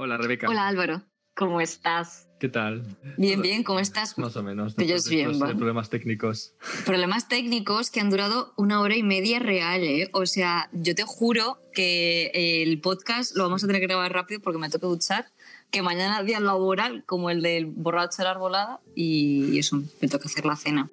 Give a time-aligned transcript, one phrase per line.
[0.00, 0.48] Hola, Rebeca.
[0.48, 1.02] Hola, Álvaro.
[1.34, 2.28] ¿Cómo estás?
[2.38, 2.84] ¿Qué tal?
[3.16, 4.16] Bien, bien, ¿cómo estás?
[4.16, 4.76] Más o menos.
[4.76, 5.50] Yo es bien, va.
[5.50, 6.54] eh, problemas técnicos.
[6.86, 10.08] Problemas técnicos que han durado una hora y media real, ¿eh?
[10.12, 12.30] O sea, yo te juro que
[12.62, 15.32] el podcast lo vamos a tener que grabar rápido porque me toca duchar,
[15.72, 20.06] que mañana es día laboral como el del borracho de la arbolada y eso, me
[20.06, 20.90] toca hacer la cena.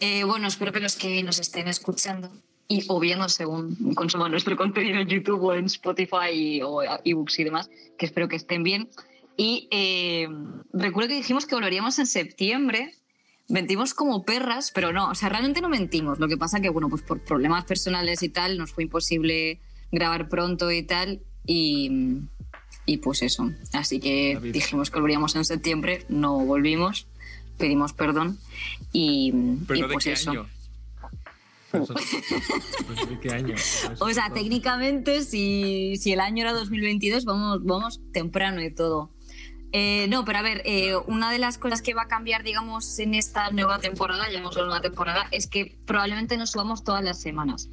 [0.00, 2.30] Eh, bueno, espero que los que nos estén escuchando
[2.68, 7.44] y o viendo según consuman nuestro contenido en YouTube o en Spotify o ebooks y
[7.44, 8.88] demás, que espero que estén bien.
[9.36, 10.28] Y eh,
[10.72, 12.94] recuerdo que dijimos que volveríamos en septiembre.
[13.48, 16.18] Mentimos como perras, pero no, o sea, realmente no mentimos.
[16.18, 19.60] Lo que pasa que, bueno, pues por problemas personales y tal, nos fue imposible
[19.92, 21.20] grabar pronto y tal.
[21.46, 22.22] Y,
[22.86, 23.52] y pues eso.
[23.72, 27.06] Así que dijimos que volveríamos en septiembre, no volvimos,
[27.58, 28.38] pedimos perdón.
[28.92, 29.32] Y,
[29.68, 30.30] ¿Pero y de pues qué eso.
[30.30, 30.46] año?
[31.70, 33.54] Pues, ¿De qué año?
[33.98, 39.10] O sea, técnicamente, si, si el año era 2022, vamos, vamos temprano y todo.
[39.72, 42.98] Eh, no, pero a ver, eh, una de las cosas que va a cambiar, digamos,
[42.98, 47.68] en esta nueva temporada, llamamos nueva temporada, es que probablemente nos subamos todas las semanas.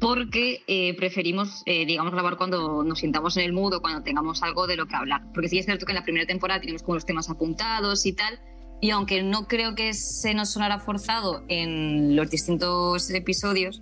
[0.00, 4.42] Porque eh, preferimos, eh, digamos, grabar cuando nos sintamos en el mood o cuando tengamos
[4.42, 5.22] algo de lo que hablar.
[5.32, 8.12] Porque sí es cierto que en la primera temporada tenemos como los temas apuntados y
[8.12, 8.38] tal,
[8.80, 13.80] y aunque no creo que se nos sonara forzado en los distintos episodios,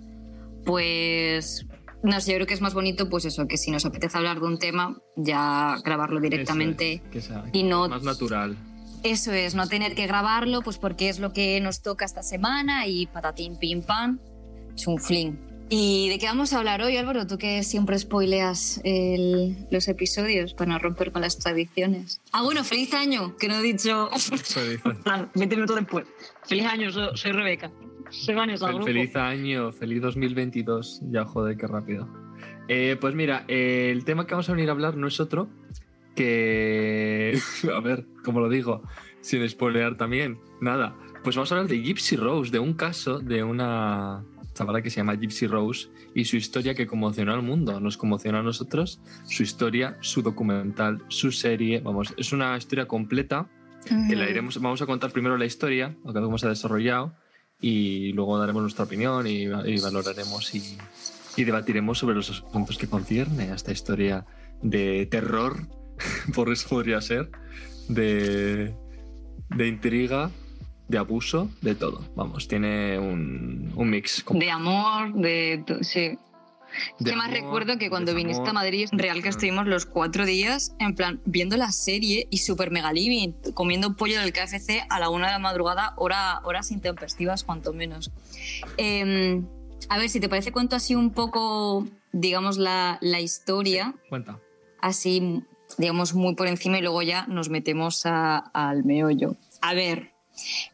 [0.65, 1.65] pues
[2.03, 4.39] no sé, yo creo que es más bonito, pues eso, que si nos apetece hablar
[4.39, 6.93] de un tema, ya grabarlo directamente.
[6.93, 8.55] Es, que sea y no- Más natural.
[9.03, 12.87] Eso es, no tener que grabarlo, pues porque es lo que nos toca esta semana
[12.87, 14.19] y patatín, pim, pam,
[14.75, 15.39] chunflín.
[15.67, 17.25] ¿Y de qué vamos a hablar hoy, Álvaro?
[17.25, 22.21] Tú que siempre spoileas el- los episodios para no romper con las tradiciones.
[22.31, 24.09] Ah, bueno, feliz año, que no he dicho...
[24.13, 24.77] Eso dice.
[25.03, 26.05] plan, 20 minutos después.
[26.43, 27.71] Feliz año, soy, soy Rebeca.
[28.11, 28.83] Soy Vanessa, Fel-.
[28.83, 31.01] Feliz año, feliz 2022.
[31.09, 32.07] Ya, joder, qué rápido.
[32.67, 35.49] Eh, pues mira, eh, el tema que vamos a venir a hablar no es otro
[36.15, 37.37] que.
[37.75, 38.83] A ver, como lo digo,
[39.21, 40.95] sin spoilear también, nada.
[41.23, 44.23] Pues vamos a hablar de Gypsy Rose, de un caso de una
[44.55, 48.39] chavala que se llama Gypsy Rose y su historia que conmocionó al mundo, nos conmocionó
[48.39, 53.47] a nosotros, su historia, su documental, su serie, vamos, es una historia completa
[53.85, 57.13] que la iremos, vamos a contar primero la historia, lo que cómo se ha desarrollado,
[57.61, 60.77] y luego daremos nuestra opinión y, y valoraremos y,
[61.35, 64.25] y debatiremos sobre los asuntos que concierne a esta historia
[64.63, 65.57] de terror,
[66.33, 67.29] por eso podría ser,
[67.89, 68.73] de,
[69.55, 70.31] de intriga,
[70.87, 72.01] de abuso, de todo.
[72.15, 74.23] Vamos, tiene un, un mix.
[74.29, 75.63] De amor, de...
[75.81, 76.17] Sí.
[76.99, 80.75] de ¿Qué más recuerdo que cuando viniste a Madrid real que estuvimos los cuatro días
[80.79, 85.09] en plan viendo la serie y super mega living, comiendo pollo del KFC a la
[85.09, 88.11] una de la madrugada, hora, horas intempestivas cuanto menos.
[88.77, 89.41] Eh,
[89.89, 94.39] a ver, si te parece cuento así un poco, digamos, la, la historia, Cuenta.
[94.81, 95.43] así,
[95.77, 99.35] digamos, muy por encima y luego ya nos metemos a- al meollo.
[99.61, 100.11] A ver,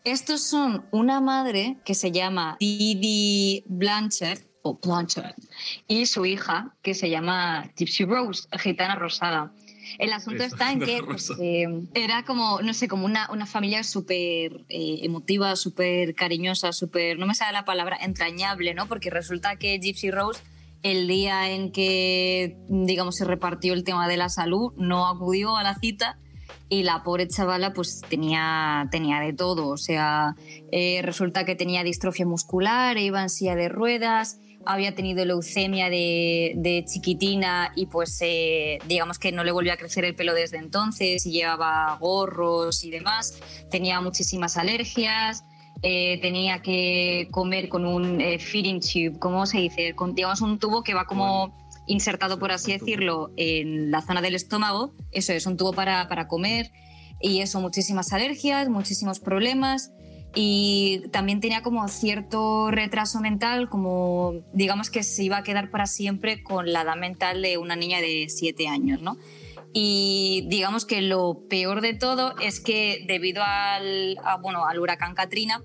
[0.04, 5.36] estos son una madre que se llama Didi Blanchard, o Blanchard,
[5.88, 9.52] y su hija que se llama Gypsy Rose, gitana rosada.
[9.98, 13.46] El asunto Eso, está en que pues, eh, era como, no sé, como una, una
[13.46, 18.88] familia súper eh, emotiva, súper cariñosa, súper, no me sale la palabra, entrañable, ¿no?
[18.88, 20.42] Porque resulta que Gypsy Rose,
[20.84, 25.64] el día en que, digamos, se repartió el tema de la salud, no acudió a
[25.64, 26.18] la cita
[26.72, 29.68] y la pobre chavala pues tenía, tenía de todo.
[29.68, 30.36] O sea,
[30.72, 36.54] eh, resulta que tenía distrofia muscular, iba en silla de ruedas, había tenido leucemia de,
[36.56, 40.60] de chiquitina y pues eh, digamos que no le volvió a crecer el pelo desde
[40.60, 43.38] entonces y llevaba gorros y demás.
[43.70, 45.44] Tenía muchísimas alergias.
[45.84, 49.94] eh, tenía que comer con un feeding tube, ¿cómo se dice?
[49.94, 51.54] Con, digamos, un tubo que va como
[51.92, 54.94] insertado, por así decirlo, en la zona del estómago.
[55.12, 56.72] Eso es un tubo para, para comer.
[57.20, 59.92] Y eso, muchísimas alergias, muchísimos problemas.
[60.34, 65.88] Y también tenía como cierto retraso mental, como digamos que se iba a quedar para
[65.88, 69.18] siempre con la edad mental de una niña de 7 años, ¿no?
[69.74, 75.16] Y digamos que lo peor de todo es que debido al, a, bueno, al huracán
[75.16, 75.64] Katrina,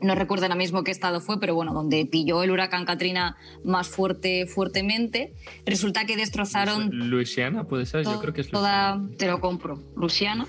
[0.00, 3.88] no recuerdo ahora mismo qué estado fue, pero bueno, donde pilló el huracán Katrina más
[3.88, 5.34] fuerte, fuertemente,
[5.66, 9.16] resulta que destrozaron Luisiana, puede ser, yo creo que es toda, Luisiana.
[9.18, 10.46] te lo compro, Luciana.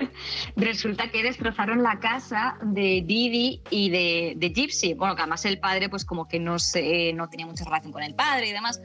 [0.56, 4.94] Resulta que destrozaron la casa de Didi y de, de Gypsy.
[4.94, 8.02] Bueno, que además el padre, pues como que no, se, no tenía mucha relación con
[8.02, 8.80] el padre y demás.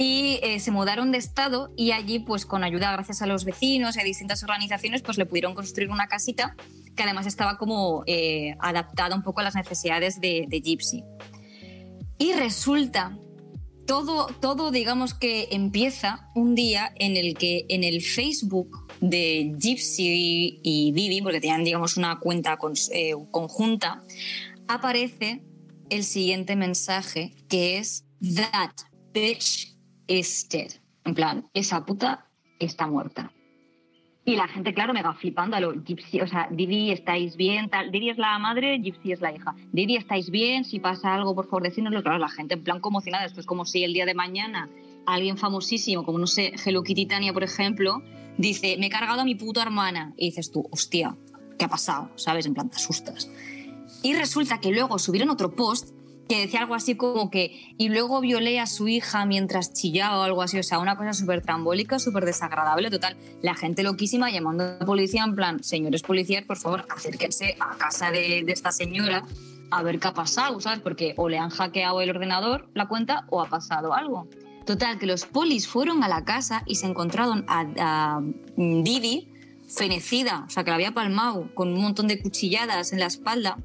[0.00, 3.96] Y eh, se mudaron de estado y allí, pues con ayuda, gracias a los vecinos
[3.96, 6.54] y a distintas organizaciones, pues le pudieron construir una casita
[6.94, 11.02] que además estaba como eh, adaptada un poco a las necesidades de, Gypsy.
[12.16, 13.18] Y resulta
[13.86, 20.60] todo, todo, digamos que empieza un día en el que en el Facebook de Gypsy
[20.62, 22.56] y Didi, porque tenían, digamos, una cuenta
[22.92, 24.02] eh, conjunta,
[24.68, 25.42] aparece
[25.90, 28.72] el siguiente mensaje que es That
[29.12, 29.77] bitch
[30.08, 30.72] dead.
[31.04, 32.26] En plan, esa puta
[32.58, 33.32] está muerta.
[34.24, 37.70] Y la gente, claro, mega flipando a lo Gypsy, o sea, Didi, ¿estáis bien?
[37.70, 37.90] Tal.
[37.90, 39.54] Didi es la madre, Gypsy es la hija.
[39.72, 40.66] Didi, ¿estáis bien?
[40.66, 42.02] Si pasa algo, por favor, decídnoslo.
[42.02, 43.24] Claro, la gente en plan conmocionada.
[43.24, 44.68] Esto es como si el día de mañana
[45.06, 48.02] alguien famosísimo, como no sé, Hello Kitty Tania, por ejemplo,
[48.36, 50.12] dice, me he cargado a mi puta hermana.
[50.18, 51.16] Y dices tú, hostia,
[51.58, 52.10] ¿qué ha pasado?
[52.16, 52.44] ¿Sabes?
[52.44, 53.30] En plan, te asustas.
[54.02, 55.94] Y resulta que luego subieron otro post
[56.28, 60.22] que decía algo así como que, y luego violé a su hija mientras chillaba o
[60.22, 63.16] algo así, o sea, una cosa súper trambólica, súper desagradable, total.
[63.42, 67.76] La gente loquísima llamando a la policía en plan, señores policías, por favor, acérquense a
[67.78, 69.24] casa de, esta señora
[69.70, 70.80] a ver qué ha pasado, ¿sabes?
[70.80, 74.28] Porque o le han hackeado el ordenador, la cuenta, o ha pasado algo.
[74.66, 78.22] Total, que los polis fueron a la casa y se encontraron a, a
[78.56, 79.28] Didi
[79.66, 83.58] fenecida, o sea, que la había palmado con un montón de cuchilladas en la espalda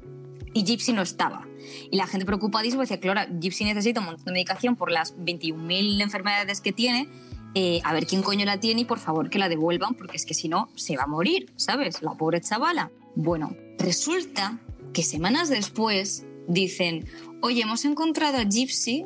[0.54, 1.46] y Gypsy no estaba.
[1.90, 6.02] Y la gente preocupadísima decía, claro, Gypsy necesita un montón de medicación por las 21.000
[6.02, 7.08] enfermedades que tiene,
[7.54, 10.26] eh, a ver quién coño la tiene y por favor que la devuelvan, porque es
[10.26, 12.02] que si no, se va a morir, ¿sabes?
[12.02, 12.90] La pobre chavala.
[13.14, 14.58] Bueno, resulta
[14.92, 17.06] que semanas después dicen,
[17.42, 19.04] oye, hemos encontrado a Gypsy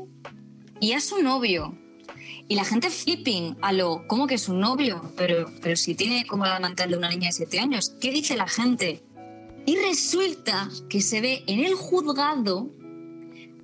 [0.81, 1.76] y a su novio.
[2.49, 5.12] Y la gente flipping a lo, ¿cómo que es su novio?
[5.16, 7.94] Pero, pero si tiene como la mantel de una niña de 7 años.
[8.00, 9.02] ¿Qué dice la gente?
[9.69, 12.70] Y resulta que se ve en el juzgado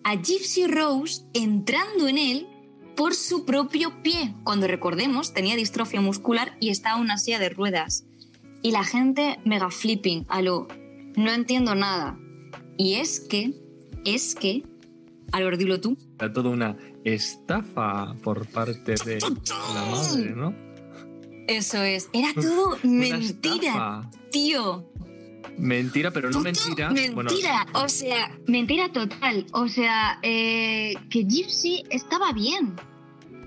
[0.02, 2.46] a Gypsy Rose entrando en él
[2.94, 7.48] por su propio pie, cuando recordemos tenía distrofia muscular y estaba en una silla de
[7.48, 8.04] ruedas.
[8.60, 10.68] Y la gente mega flipping, a lo,
[11.16, 12.18] no entiendo nada.
[12.76, 13.54] Y es que,
[14.04, 14.62] es que,
[15.32, 15.96] a lo dilo tú.
[16.18, 20.54] Era toda una estafa por parte de la madre, ¿no?
[21.48, 24.86] Eso es, era todo mentira, tío.
[25.58, 26.90] Mentira, pero no mentira.
[26.90, 29.46] Mentira, o sea, mentira total.
[29.52, 32.74] O sea, eh, que Gypsy estaba bien.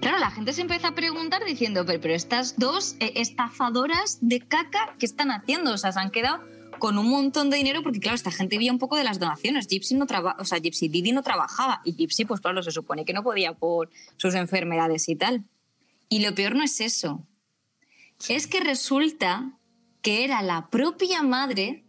[0.02, 4.40] Claro, la gente se empieza a preguntar diciendo, pero, pero estas dos eh, estafadoras de
[4.40, 5.74] caca, ¿qué están haciendo?
[5.74, 6.40] O sea, se han quedado
[6.78, 9.68] con un montón de dinero porque, claro, esta gente vía un poco de las donaciones.
[9.68, 13.06] Gypsy no trabaja, o sea, Gypsy Didi no trabajaba y Gypsy, pues claro, se supone
[13.06, 15.44] que no podía por sus enfermedades y tal.
[16.10, 17.26] Y lo peor no es eso.
[18.30, 19.58] Es que resulta
[20.02, 21.84] que era la propia madre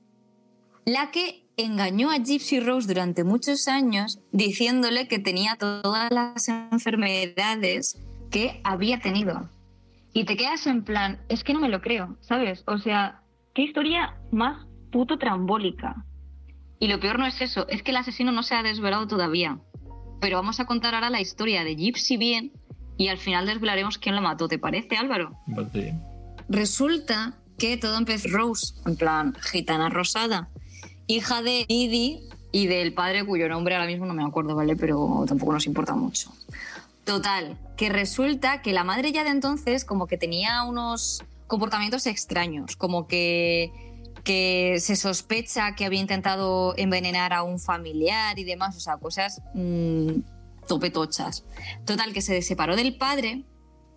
[0.88, 8.00] la que engañó a Gypsy Rose durante muchos años diciéndole que tenía todas las enfermedades
[8.30, 9.50] que había tenido.
[10.14, 12.64] Y te quedas en plan, es que no me lo creo, ¿sabes?
[12.66, 13.20] O sea,
[13.54, 16.06] qué historia más puto trambólica.
[16.78, 19.58] Y lo peor no es eso, es que el asesino no se ha desvelado todavía.
[20.22, 22.52] Pero vamos a contar ahora la historia de Gypsy bien
[22.96, 25.36] y al final desvelaremos quién lo mató, ¿te parece, Álvaro?
[25.74, 25.90] Sí.
[26.48, 30.48] Resulta que todo empezó Rose, en plan gitana rosada,
[31.08, 32.20] hija de Didi
[32.52, 34.76] y del padre cuyo nombre ahora mismo no me acuerdo, ¿vale?
[34.76, 36.32] Pero tampoco nos importa mucho.
[37.04, 42.76] Total, que resulta que la madre ya de entonces como que tenía unos comportamientos extraños,
[42.76, 43.72] como que,
[44.24, 49.40] que se sospecha que había intentado envenenar a un familiar y demás, o sea, cosas
[49.54, 50.20] mmm,
[50.66, 51.44] topetochas.
[51.86, 53.44] Total, que se separó del padre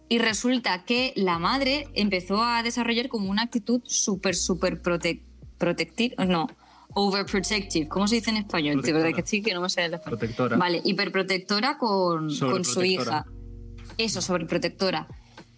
[0.07, 6.47] y resulta que la madre empezó a desarrollar como una actitud súper, súper protectiva, no,
[6.93, 7.87] overprotective.
[7.87, 8.81] ¿Cómo se dice en español?
[8.81, 10.57] De verdad que sí, que no me sale la Protectora.
[10.57, 13.25] Vale, hiperprotectora con, con su hija.
[13.97, 15.07] Eso, sobreprotectora.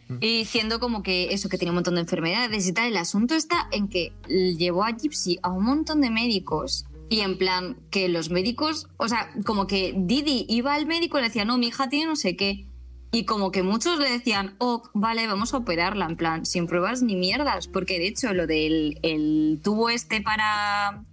[0.07, 0.17] Mm.
[0.21, 2.87] Y diciendo como que eso, que tenía un montón de enfermedades y tal.
[2.89, 7.37] El asunto está en que llevó a Gypsy a un montón de médicos y en
[7.37, 11.45] plan que los médicos, o sea, como que Didi iba al médico y le decía,
[11.45, 12.67] no, mi hija tiene no sé qué.
[13.11, 17.03] Y como que muchos le decían, oh, vale, vamos a operarla, en plan, sin pruebas
[17.03, 21.05] ni mierdas, porque de hecho lo del el tubo este para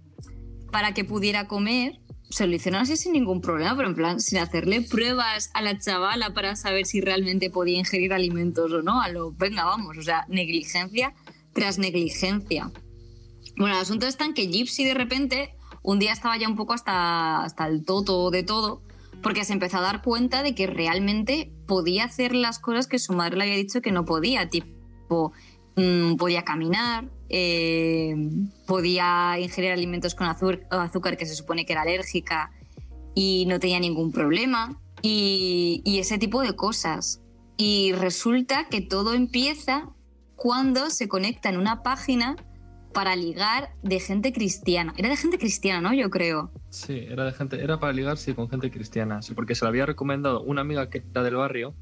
[0.71, 1.99] para que pudiera comer,
[2.29, 5.77] se lo hicieron así sin ningún problema, pero en plan, sin hacerle pruebas a la
[5.77, 9.01] chavala para saber si realmente podía ingerir alimentos o no.
[9.01, 11.13] A lo, venga, vamos, o sea, negligencia
[11.53, 12.71] tras negligencia.
[13.57, 16.73] Bueno, el asunto está en que Gypsy de repente un día estaba ya un poco
[16.73, 18.81] hasta, hasta el toto de todo,
[19.21, 23.13] porque se empezó a dar cuenta de que realmente podía hacer las cosas que su
[23.13, 25.33] madre le había dicho que no podía, tipo,
[25.75, 28.13] mmm, podía caminar, eh,
[28.67, 32.51] podía ingerir alimentos con azúcar, que se supone que era alérgica
[33.15, 37.21] y no tenía ningún problema y, ese tipo de cosas.
[37.55, 39.89] Y resulta que todo empieza
[40.35, 42.35] cuando se conecta en una página
[42.93, 44.93] para ligar de gente cristiana.
[44.97, 45.95] Era de gente cristiana, ¿no?
[45.95, 46.51] Yo creo.
[46.69, 49.85] Sí, era de gente, era para ligarse con gente cristiana, sí, porque se la había
[49.85, 51.75] recomendado una amiga que era del barrio,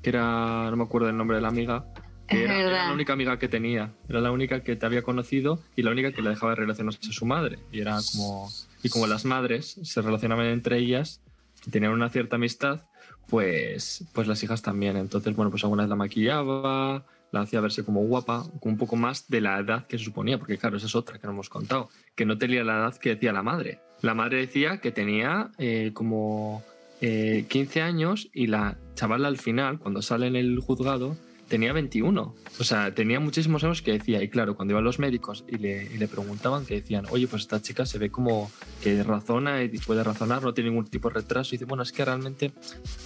[0.00, 1.84] que era, no me acuerdo el nombre de la amiga,
[2.28, 5.82] que era, la única amiga que tenía, era la única que te había conocido y
[5.82, 7.58] la única que le dejaba de relacionarse a su madre.
[7.72, 8.48] Y era como,
[8.82, 11.20] y como las madres se relacionaban entre ellas
[11.66, 12.82] y tenían una cierta amistad,
[13.28, 14.96] pues, pues las hijas también.
[14.96, 17.04] Entonces, bueno, pues alguna vez la maquillaba,
[17.34, 20.38] la hacía verse como guapa, con un poco más de la edad que se suponía,
[20.38, 23.10] porque claro, esa es otra que no hemos contado, que no tenía la edad que
[23.10, 23.80] decía la madre.
[24.02, 26.62] La madre decía que tenía eh, como
[27.00, 31.16] eh, 15 años y la chavala al final, cuando sale en el juzgado,
[31.48, 32.34] tenía 21.
[32.58, 35.84] O sea, tenía muchísimos años que decía, y claro, cuando iban los médicos y le,
[35.84, 38.50] y le preguntaban, que decían, oye, pues esta chica se ve como
[38.82, 41.54] que razona y puede razonar, no tiene ningún tipo de retraso.
[41.54, 42.52] Y dice, bueno, es que realmente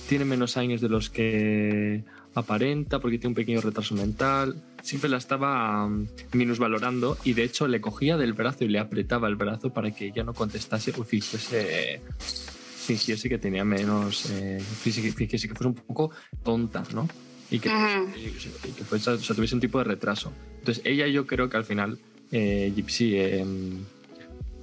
[0.09, 2.05] tiene menos años de los que
[2.35, 4.63] aparenta porque tiene un pequeño retraso mental.
[4.83, 9.29] Siempre la estaba mm, minusvalorando y de hecho le cogía del brazo y le apretaba
[9.29, 15.49] el brazo para que ella no contestase o fingiese, fingiese que tenía menos, eh, fingiese
[15.49, 16.11] que fuese un poco
[16.43, 17.09] tonta, ¿no?
[17.51, 17.69] Y que,
[18.17, 20.33] y que fuese- o sea, tuviese un tipo de retraso.
[20.59, 21.99] Entonces ella yo creo que al final,
[22.31, 23.45] eh, Gypsy, eh,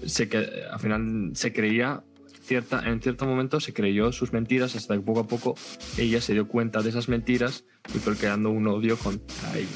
[0.05, 0.37] se, que,
[0.71, 2.03] al final se creía
[2.43, 5.55] cierta, en cierto momento se creyó sus mentiras hasta que poco a poco
[5.97, 7.63] ella se dio cuenta de esas mentiras
[7.93, 9.67] y fue creando un odio contra ella.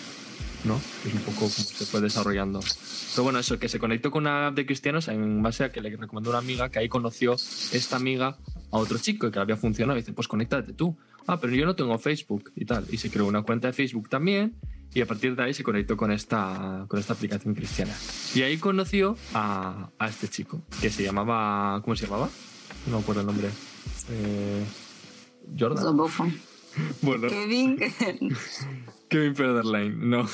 [0.65, 0.75] ¿no?
[1.07, 2.59] Es un poco como se fue desarrollando.
[2.59, 5.79] Pero bueno, eso, que se conectó con una app de cristianos en base a que
[5.81, 8.37] le recomendó una amiga, que ahí conoció esta amiga
[8.69, 9.97] a otro chico y que le había funcionado.
[9.97, 10.97] Y dice, pues conéctate tú.
[11.27, 12.85] Ah, pero yo no tengo Facebook y tal.
[12.91, 14.55] Y se creó una cuenta de Facebook también
[14.93, 17.93] y a partir de ahí se conectó con esta, con esta aplicación cristiana.
[18.33, 21.81] Y ahí conoció a, a este chico, que se llamaba...
[21.83, 22.29] ¿Cómo se llamaba?
[22.88, 23.49] No me acuerdo el nombre.
[24.09, 24.63] Eh,
[25.57, 25.97] Jordan.
[27.01, 27.79] Bueno, Kevin.
[29.09, 30.29] Kevin Federline, no.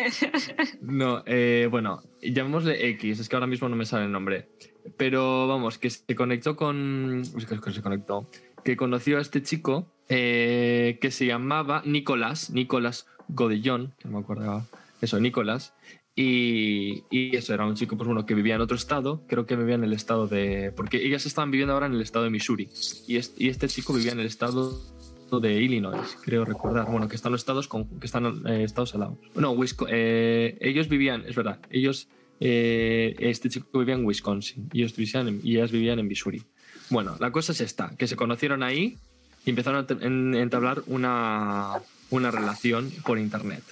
[0.82, 4.48] no, eh, bueno, llamémosle X, es que ahora mismo no me sale el nombre.
[4.96, 7.22] Pero vamos, que se conectó con.
[7.22, 8.28] es que se conectó.
[8.64, 14.20] Que conoció a este chico eh, que se llamaba Nicolás, Nicolás Godillón, que no me
[14.24, 14.66] acordaba.
[15.00, 15.74] Eso, Nicolás.
[16.14, 19.56] Y, y eso era un chico, pues bueno, que vivía en otro estado, creo que
[19.56, 20.70] vivía en el estado de.
[20.76, 22.68] Porque ellas estaban viviendo ahora en el estado de Missouri.
[23.08, 24.78] Y, es- y este chico vivía en el estado
[25.40, 26.90] de Illinois, creo recordar.
[26.90, 29.18] Bueno, que están los estados con, que están eh, estados al lado.
[29.34, 34.94] No, Wisco- eh, ellos vivían, es verdad, ellos, este chico vivía en Wisconsin y ellos
[34.94, 36.42] vivían en, y ellas vivían en Missouri.
[36.90, 38.98] Bueno, la cosa es esta, que se conocieron ahí
[39.44, 41.74] y empezaron a entablar una,
[42.10, 43.62] una relación por internet.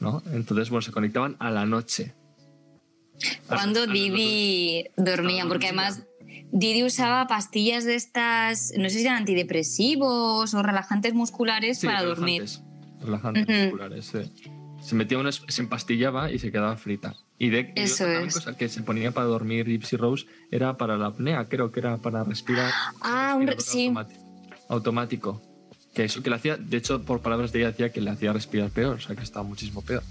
[0.00, 0.22] ¿no?
[0.32, 2.14] Entonces, bueno, se conectaban a la noche.
[3.46, 6.02] Cuando Didi dormía, porque además
[6.52, 12.02] Didi usaba pastillas de estas, no sé si eran antidepresivos o relajantes musculares Sí, para
[12.02, 12.44] dormir.
[13.00, 14.50] relajantes, musculares, sí.
[14.82, 17.14] Se metía una, se empastillaba y se quedaba frita.
[17.38, 18.34] Y de y Eso otra es.
[18.34, 21.96] cosa que se ponía para dormir Gypsy Rose era para la apnea, creo que era
[21.98, 22.70] para respirar.
[23.00, 23.92] Ah, un re- sí.
[24.68, 25.42] Automático.
[25.94, 28.32] Que eso que le hacía, de hecho, por palabras de ella decía que le hacía
[28.32, 30.02] respirar peor, o sea que estaba muchísimo peor.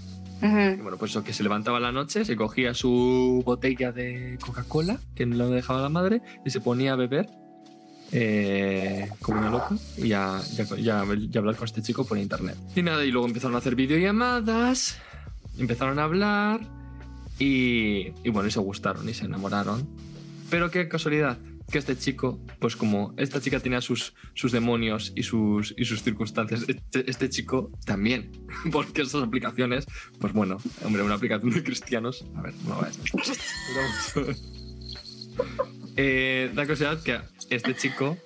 [0.42, 0.82] Y Ujú.
[0.82, 4.98] bueno, pues eso que se levantaba a la noche, se cogía su botella de Coca-Cola,
[5.14, 7.28] que no lo dejaba la madre, y se ponía a beber
[8.12, 11.82] eh, como una loca y a, y a- y a- y a hablar con este
[11.82, 12.56] chico por internet.
[12.76, 14.98] Y nada, y luego empezaron a hacer videollamadas,
[15.58, 16.60] empezaron a hablar
[17.38, 19.88] y, y bueno, y se gustaron y se enamoraron.
[20.50, 21.38] Pero qué casualidad,
[21.70, 26.02] que este chico, pues como esta chica tenía sus, sus demonios y sus, y sus
[26.02, 28.30] circunstancias, este, este chico también.
[28.72, 29.86] Porque esas aplicaciones,
[30.20, 34.36] pues bueno, hombre, una aplicación de cristianos, a ver, no va a ser.
[35.96, 38.16] Eh, la casualidad que este chico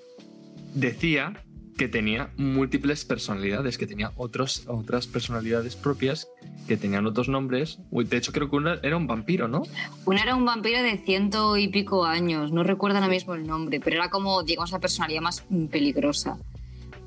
[0.74, 1.44] decía
[1.78, 6.26] que tenía múltiples personalidades, que tenía otros, otras personalidades propias,
[6.66, 7.78] que tenían otros nombres.
[7.92, 9.62] Uy, De hecho, creo que uno era un vampiro, ¿no?
[10.04, 13.78] Uno era un vampiro de ciento y pico años, no recuerdo ahora mismo el nombre,
[13.80, 16.37] pero era como, digamos, la personalidad más peligrosa,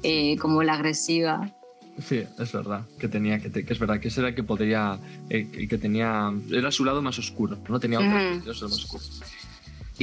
[0.03, 1.51] eh, como la agresiva.
[2.01, 4.43] Sí, es verdad, que tenía, que, te- que es verdad, que ese era el que
[4.43, 4.97] podría,
[5.29, 8.43] eh, que, tenía, era su lado más oscuro, no tenía otro, Ujú.
[8.45, 9.03] era su lado más oscuro.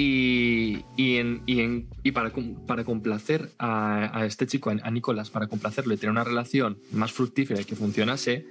[0.01, 2.33] Y, y, en- y en- y para,
[2.69, 7.61] para complacer a, este chico, a, Nicolás, para complacerlo y tener una relación más fructífera
[7.61, 8.47] y que funcionase,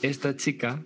[0.00, 0.82] esta chica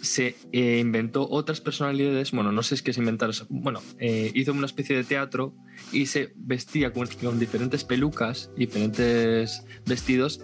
[0.00, 4.52] se eh, inventó otras personalidades, bueno, no sé es qué se inventaron, bueno, eh, hizo
[4.52, 5.56] una especie de teatro
[5.92, 7.08] y se vestía con
[7.40, 10.40] diferentes pelucas, diferentes vestidos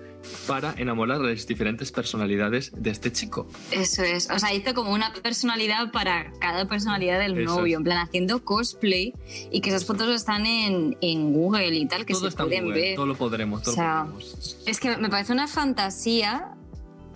[0.46, 3.46] para enamorar a las diferentes personalidades de este chico.
[3.70, 7.80] Eso es, o sea, hizo como una personalidad para cada personalidad del Eso novio, es.
[7.80, 9.14] en plan haciendo cosplay
[9.50, 12.48] y que esas fotos están en, en Google y tal, que todo se está en
[12.48, 12.96] pueden Google, ver.
[12.96, 14.58] todo lo podremos, todo O sea, lo podremos.
[14.66, 16.54] Es que me parece una fantasía,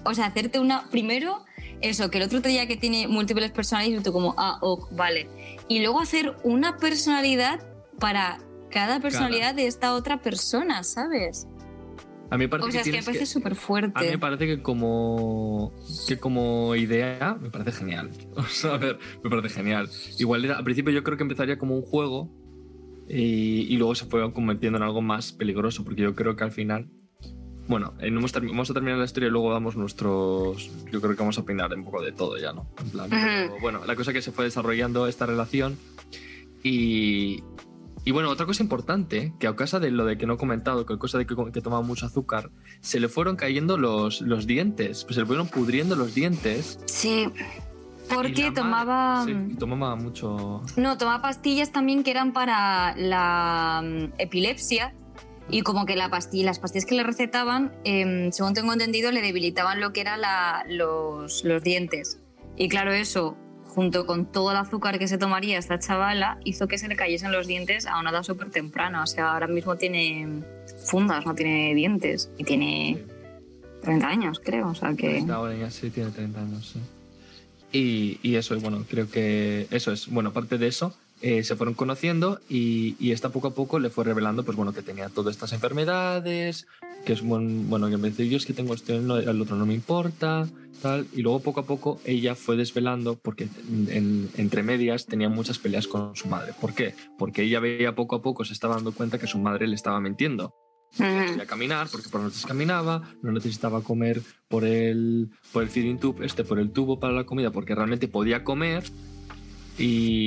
[0.04, 1.44] o sea, hacerte una, primero,
[1.80, 4.88] eso, que el otro te diga que tiene múltiples personalidades y tú como, ah, ok,
[4.92, 5.28] vale.
[5.68, 7.60] Y luego hacer una personalidad
[7.98, 8.38] para
[8.70, 11.46] cada personalidad de esta otra persona, ¿sabes?
[12.32, 14.18] A mí parece o sea, que es que parece súper A mí me fuerte.
[14.18, 15.70] parece que como,
[16.08, 18.10] que como idea me parece genial.
[18.36, 19.90] O sea, a ver, me parece genial.
[20.18, 22.30] Igual al principio yo creo que empezaría como un juego
[23.06, 26.52] y, y luego se fue convirtiendo en algo más peligroso, porque yo creo que al
[26.52, 26.88] final...
[27.68, 30.70] Bueno, eh, vamos a terminar la historia y luego damos nuestros...
[30.90, 32.66] Yo creo que vamos a opinar un poco de todo ya, ¿no?
[32.82, 35.76] En plan, pero, bueno, la cosa que se fue desarrollando esta relación
[36.64, 37.42] y...
[38.04, 40.84] Y bueno, otra cosa importante, que a causa de lo de que no he comentado,
[40.86, 44.46] que a causa de que, que tomaba mucho azúcar, se le fueron cayendo los, los
[44.46, 46.80] dientes, pues se le fueron pudriendo los dientes.
[46.86, 47.28] Sí.
[48.12, 49.24] Porque tomaba.
[49.24, 50.62] sí, tomaba mucho.
[50.76, 54.94] No, tomaba pastillas también que eran para la mm, epilepsia.
[55.48, 59.20] Y como que la pastilla, las pastillas que le recetaban, em, según tengo entendido, le
[59.20, 60.20] debilitaban lo que eran
[60.68, 62.20] los, los dientes.
[62.56, 63.36] Y claro, eso,
[63.74, 67.32] junto con todo el azúcar que se tomaría esta chavala, hizo que se le cayesen
[67.32, 69.02] los dientes a una edad súper temprana.
[69.02, 70.42] O sea, ahora mismo tiene
[70.84, 72.30] fundas, no tiene dientes.
[72.36, 73.02] Y tiene
[73.82, 74.68] 30 años, creo.
[74.68, 75.24] O sea que...
[75.30, 76.80] Ahora ya sí tiene 30 años, sí.
[77.72, 80.08] Y, y eso, y bueno, creo que eso es.
[80.08, 83.90] Bueno, aparte de eso, eh, se fueron conociendo y, y esta poco a poco le
[83.90, 86.66] fue revelando, pues bueno, que tenía todas estas enfermedades,
[87.04, 89.64] que es buen, bueno, que me dice, yo es que tengo esto, el otro no
[89.66, 90.48] me importa,
[90.82, 91.06] tal.
[91.12, 95.58] Y luego poco a poco ella fue desvelando, porque en- en- entre medias tenía muchas
[95.58, 96.52] peleas con su madre.
[96.60, 96.94] ¿Por qué?
[97.18, 100.00] Porque ella veía poco a poco, se estaba dando cuenta que su madre le estaba
[100.00, 100.54] mintiendo
[100.98, 106.26] podía caminar porque por noches caminaba, no necesitaba comer por el, por el feeding tube,
[106.26, 108.84] este por el tubo para la comida porque realmente podía comer
[109.78, 110.21] y,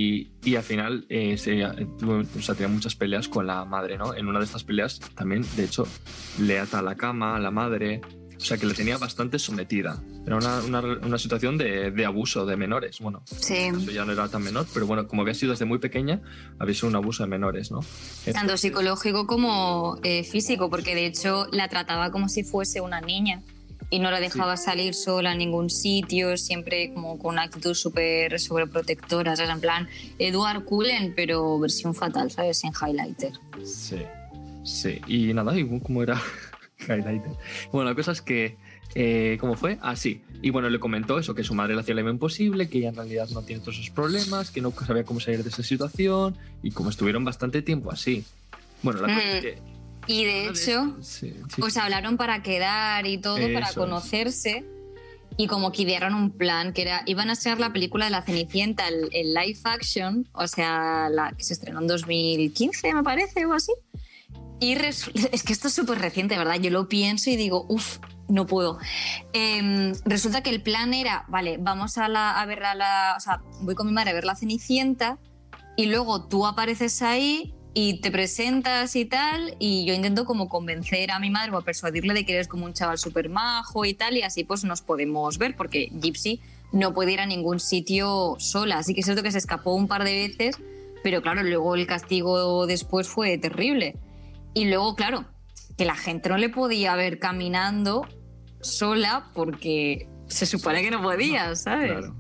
[0.46, 1.52] y al final eh, se,
[2.00, 4.14] tuvo- o sea, tenía muchas peleas con la madre, ¿no?
[4.14, 5.86] En una de estas peleas también, de hecho,
[6.40, 8.00] le ata a la cama a la madre,
[8.38, 10.02] o sea que la tenía bastante sometida.
[10.26, 13.24] Era una, una, una situación de, de abuso de menores, bueno.
[13.26, 13.54] Sí.
[13.76, 16.22] Eso ya no era tan menor, pero bueno, como había sido desde muy pequeña,
[16.60, 17.80] había sido un abuso de menores, ¿no?
[18.34, 23.42] Tanto psicológico como eh, físico, porque de hecho la trataba como si fuese una niña
[23.90, 28.40] y no la dejaba salir sola a ningún sitio, siempre como con una actitud súper
[28.40, 29.52] sobreprotectora, ¿sabes?
[29.52, 29.88] En plan,
[30.20, 32.64] Edward Cullen, pero versión fatal, ¿sabes?
[32.64, 33.34] En highlighter.
[33.64, 33.98] Sí,
[34.64, 35.00] sí.
[35.08, 36.20] Y nada, y como era
[36.88, 37.32] highlighter.
[37.72, 38.58] Bueno, la cosa es que,
[38.96, 39.78] eh, ¿cómo fue?
[39.82, 40.22] Ah, sí.
[40.42, 42.96] Y bueno, le comentó eso, que su madre le hacía la imposible, que ella en
[42.96, 46.72] realidad no tiene todos esos problemas, que no sabía cómo salir de esa situación, y
[46.72, 48.24] como estuvieron bastante tiempo así.
[48.84, 49.42] Bueno, la cosa es Mm.
[49.42, 49.75] que...
[50.08, 51.60] Y de hecho, sí, sí.
[51.60, 53.76] pues hablaron para quedar y todo, para Eso es.
[53.76, 54.66] conocerse.
[55.38, 58.22] Y como que idearon un plan, que era, iban a estrenar la película de la
[58.22, 63.46] Cenicienta, el, el live action, o sea, la que se estrenó en 2015, me parece,
[63.46, 63.74] o así.
[64.60, 66.56] Y es que esto es súper reciente, ¿verdad?
[66.56, 68.80] Yo lo pienso y digo, uff, no puedo.
[69.34, 73.16] Em, resulta que el plan era, vale, vamos a, la, a ver a la...
[73.18, 75.20] O sea, voy con mi madre a ver la Cenicienta
[75.76, 81.12] y luego tú apareces ahí y te presentas y tal y yo intento como convencer
[81.12, 83.94] a mi madre o a persuadirle de que eres como un chaval súper majo y
[83.94, 88.36] tal y así pues nos podemos ver porque Gypsy no puede ir a ningún sitio
[88.40, 88.80] sola.
[88.80, 90.58] Así que es cierto que se escapó un par de veces,
[91.04, 93.98] pero claro, luego el castigo después fue terrible.
[94.54, 95.26] Y luego, claro,
[95.78, 98.08] que la gente no le podía ver caminando
[98.62, 101.92] sola porque se supone que no podía, ¿sabes?
[101.92, 102.16] Claro.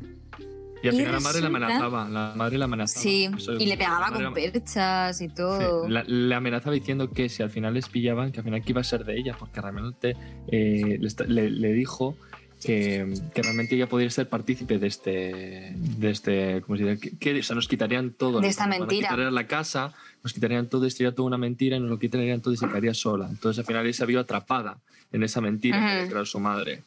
[0.85, 3.01] Y al final la madre la resulta- amenazaba, la madre la amenazaba.
[3.03, 5.85] Sí, y le pegaba con la- perchas y todo.
[5.85, 8.71] Sí, la- le amenazaba diciendo que si al final les pillaban, que al final que
[8.71, 10.15] iba a ser de ella, porque realmente
[10.51, 12.15] eh, le, le- dijo
[12.63, 16.99] que, que realmente ella podía ser partícipe de este, de este, ¿cómo se dice?
[16.99, 18.39] Que, que, o sea, nos quitarían todo.
[18.39, 19.09] De nos esta mentira.
[19.09, 19.93] quitar la casa,
[20.23, 22.67] nos quitarían todo, esto sería toda una mentira y nos lo quitarían todo y se
[22.67, 23.27] quedaría sola.
[23.29, 24.77] Entonces al final ella se vio atrapada
[25.11, 25.93] en esa mentira que Ujú.
[25.95, 26.81] había creado su madre.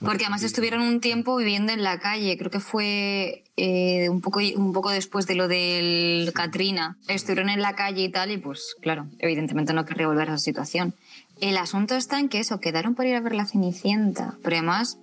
[0.00, 4.40] Porque además estuvieron un tiempo viviendo en la calle, creo que fue eh, un, poco,
[4.56, 6.96] un poco después de lo del Katrina.
[7.08, 10.44] Estuvieron en la calle y tal, y pues claro, evidentemente no querría volver a esa
[10.44, 10.94] situación.
[11.40, 14.98] El asunto está en que eso, quedaron para ir a ver la Cenicienta, pero además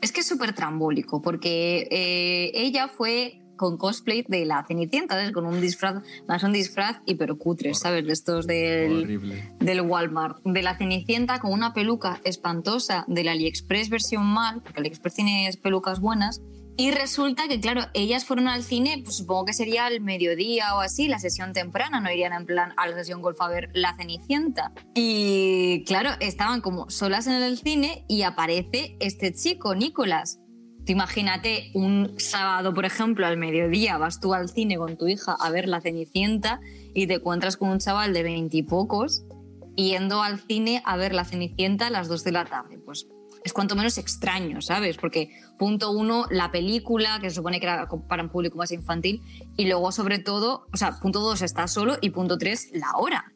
[0.00, 5.32] es que es súper trambólico, porque eh, ella fue con cosplay de la Cenicienta, ¿sabes?
[5.32, 8.06] Con un disfraz, más un disfraz hipercutre, ¿sabes?
[8.06, 9.52] De estos del, Horrible.
[9.58, 15.14] del Walmart, de la Cenicienta con una peluca espantosa del AliExpress versión mal, porque AliExpress
[15.14, 16.40] tiene pelucas buenas.
[16.80, 20.80] Y resulta que, claro, ellas fueron al cine, pues supongo que sería al mediodía o
[20.80, 23.96] así, la sesión temprana, no irían en plan a la sesión golf a ver La
[23.96, 24.70] Cenicienta.
[24.94, 30.38] Y claro, estaban como solas en el cine y aparece este chico, Nicolás.
[30.88, 35.36] Tú imagínate un sábado, por ejemplo, al mediodía, vas tú al cine con tu hija
[35.38, 36.60] a ver La Cenicienta
[36.94, 39.22] y te encuentras con un chaval de veintipocos
[39.76, 42.78] yendo al cine a ver La Cenicienta a las 2 de la tarde.
[42.78, 43.06] Pues
[43.44, 44.96] es cuanto menos extraño, ¿sabes?
[44.96, 49.20] Porque punto uno, la película, que se supone que era para un público más infantil,
[49.58, 53.30] y luego sobre todo, o sea, punto dos está solo y punto tres, la hora.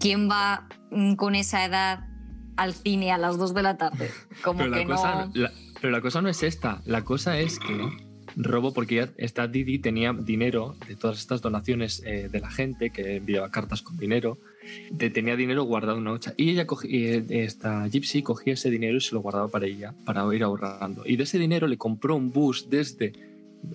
[0.00, 2.08] ¿quién va mm, con esa edad
[2.56, 4.10] al cine a las dos de la tarde?
[4.42, 5.32] Como Pero que la, cosa, no...
[5.34, 6.82] la- pero la cosa no es esta.
[6.86, 7.88] La cosa es que
[8.36, 12.90] robo porque ya esta Didi tenía dinero de todas estas donaciones eh, de la gente
[12.90, 14.38] que enviaba cartas con dinero.
[14.90, 16.34] de- tenía dinero guardado en una hocha.
[16.36, 19.94] Y ella cogí- eh, esta Gypsy cogía ese dinero y se lo guardaba para ella,
[20.04, 21.02] para ir ahorrando.
[21.06, 23.12] Y de ese dinero le compró un bus desde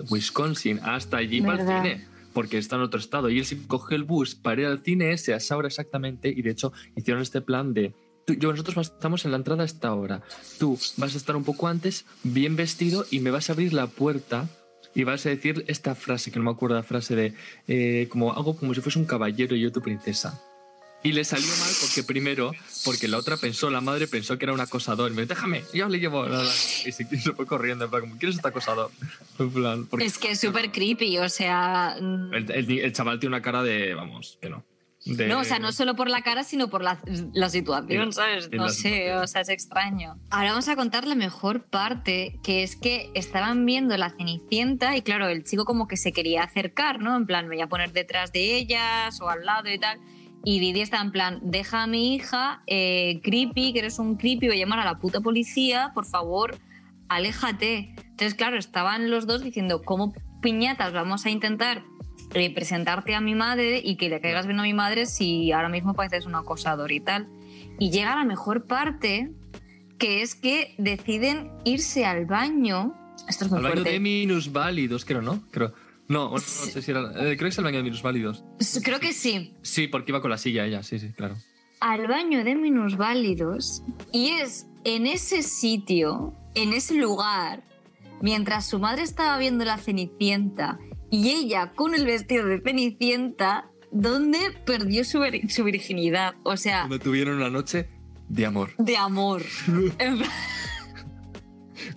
[0.10, 1.84] Wisconsin hasta allí para el ¿Verdad?
[1.84, 2.06] cine.
[2.34, 3.30] Porque está en otro estado.
[3.30, 6.30] Y él sí cogió el bus para ir al cine ese a esa hora exactamente.
[6.30, 7.94] Y de hecho hicieron este plan de
[8.26, 10.22] tú- yo, nosotros estamos en la entrada a esta hora.
[10.60, 13.88] Tú vas a estar un poco antes, bien vestido, y me vas a abrir la
[13.88, 14.48] puerta
[14.94, 17.34] y vas a decir esta frase, que no me acuerdo la frase de
[17.68, 20.42] eh, como algo como si fuese un caballero y yo tu princesa.
[21.04, 22.52] Y le salió mal porque primero,
[22.84, 25.12] porque la otra pensó, la madre pensó que era un acosador.
[25.12, 26.26] Y me dijo, déjame, yo le llevo.
[26.26, 26.52] la, la".
[26.52, 28.90] Y se, se fue corriendo, en plan, como, ¿quién es este acosador?
[29.38, 31.98] En plan, porque Es que es súper creepy, o sea...
[32.02, 34.64] mm, el, el- el chaval tiene una cara de, vamos, que no.
[35.06, 37.00] De- No, o sea, no solo por la cara, sino por la,
[37.34, 38.50] la situación, ¿sabes?
[38.52, 40.18] No sé, o sea, es extraño.
[40.32, 45.02] Ahora vamos a contar la mejor parte, que es que estaban viendo la Cenicienta y
[45.04, 47.16] claro, el chico como que se quería acercar, ¿no?
[47.16, 50.00] En plan, me voy a poner detrás de ellas o al lado y tal.
[50.44, 54.48] Y Didi está en plan, deja a mi hija, eh, creepy, que eres un creepy,
[54.48, 56.58] voy a llamar a la puta policía, por favor,
[57.10, 57.96] aléjate.
[57.98, 61.84] Entonces, claro, estaban los dos diciendo, ¿cómo piñatas vamos a intentar
[62.36, 65.70] eh, presentarte a mi madre y que le caigas bien a mi madre si ahora
[65.70, 67.28] mismo pareces un acosador y tal?
[67.80, 69.32] Y llega la mejor parte,
[69.98, 72.94] que es que deciden irse al baño.
[73.28, 73.92] Esto es muy Al baño fuerte.
[73.92, 75.42] de minusválidos, creo, ¿no?
[75.52, 75.74] Creo.
[76.08, 77.02] No, no, no sé si era.
[77.12, 78.44] eh, creo que es el baño de minusválidos.
[78.84, 79.54] Creo que sí.
[79.64, 81.36] Sí, porque iba con la silla ella, sí, sí, claro.
[81.80, 87.64] al baño de minusválidos y es en ese sitio, en ese lugar,
[88.22, 90.78] mientras su madre estaba viendo la Cenicienta
[91.16, 96.36] y ella con el vestido de Cenicienta, donde perdió su, vir- su virginidad.
[96.44, 97.90] O sea, Cuando tuvieron una noche
[98.30, 98.72] de amor.
[98.78, 99.44] de amor.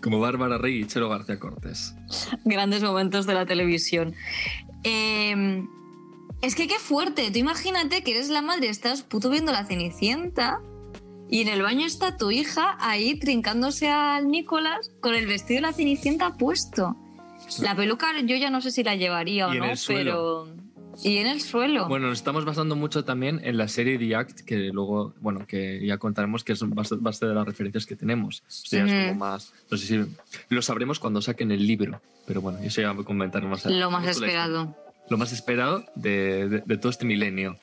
[0.02, 1.94] Como Bárbara Rey y Chelo García Cortés.
[2.44, 4.14] Grandes momentos de la televisión.
[4.84, 5.64] Eh,
[6.42, 7.30] es que qué fuerte.
[7.30, 10.60] Tú imagínate que eres la madre, estás puto viendo la Cenicienta
[11.30, 15.62] y en el baño está tu hija ahí trincándose al Nicolás con el vestido de
[15.62, 16.96] la Cenicienta puesto.
[17.60, 20.48] La peluca yo ya no sé si la llevaría o no, pero...
[21.04, 21.86] Y en el suelo.
[21.86, 25.84] Bueno, nos estamos basando mucho también en la serie The Act, que luego, bueno, que
[25.86, 28.40] ya contaremos que es base, de las referencias que tenemos.
[28.40, 29.52] O sea, es como más.
[29.70, 30.16] No sé si
[30.48, 33.80] lo sabremos cuando saquen el libro, pero bueno, eso ya comentaremos más adelante.
[33.84, 34.76] Lo más esperado.
[35.08, 37.56] Lo más esperado de, de- de todo este milenio.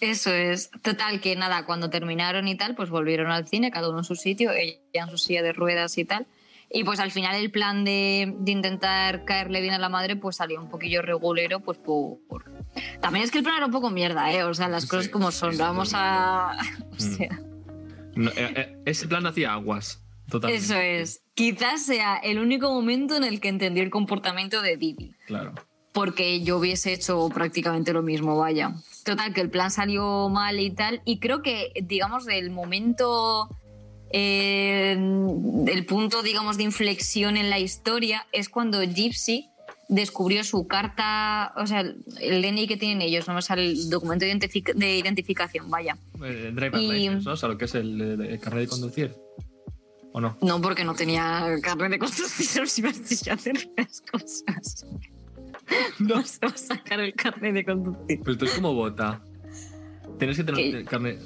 [0.00, 0.70] Eso es.
[0.82, 4.14] Total, que nada, cuando terminaron y tal, pues volvieron al cine, cada uno en su
[4.14, 6.26] sitio, ella en su silla de ruedas y tal.
[6.76, 10.36] Y pues al final el plan de, de intentar caerle bien a la madre, pues
[10.36, 12.18] salió un poquillo regulero, pues por...
[12.28, 12.44] por-
[13.00, 14.42] También es que el plan era un poco mierda, ¿eh?
[14.42, 15.52] O sea, las cosas Sí, como son.
[15.52, 15.94] sí, Vamos sí.
[15.96, 16.56] a...
[16.90, 17.28] O sea,
[18.16, 18.30] No,
[18.84, 20.00] ese plan hacía aguas.
[20.28, 20.64] Totalmente.
[20.64, 21.22] eso es.
[21.34, 25.14] Quizás sea el único momento en el que entendí el comportamiento de Didi.
[25.26, 25.54] Claro.
[25.92, 28.72] porque yo hubiese hecho prácticamente lo mismo, vaya.
[29.04, 33.48] Total, que el plan salió mal y tal, y creo que, digamos, del momento,
[34.16, 34.92] eh,
[35.66, 39.48] el punto, digamos, de inflexión en la historia es cuando Gypsy
[39.88, 44.24] descubrió su carta, o sea, el DNI que tienen ellos, no me sale el documento
[44.24, 45.96] de, identific- de identificación, vaya.
[46.24, 47.32] Eh, driver Y- license, ¿no?
[47.32, 49.14] O sea, lo que es el, el- el carnet de conducir.
[50.12, 50.38] ¿O no?
[50.42, 54.86] No, porque no tenía carnet de conducir, si vas a hacer las cosas.
[55.98, 58.20] No se va a sacar el carnet de conducir.
[58.22, 59.20] Pues esto es como vota.
[60.18, 60.84] Tienes que tener ¿Qué?
[60.84, 61.18] carnet.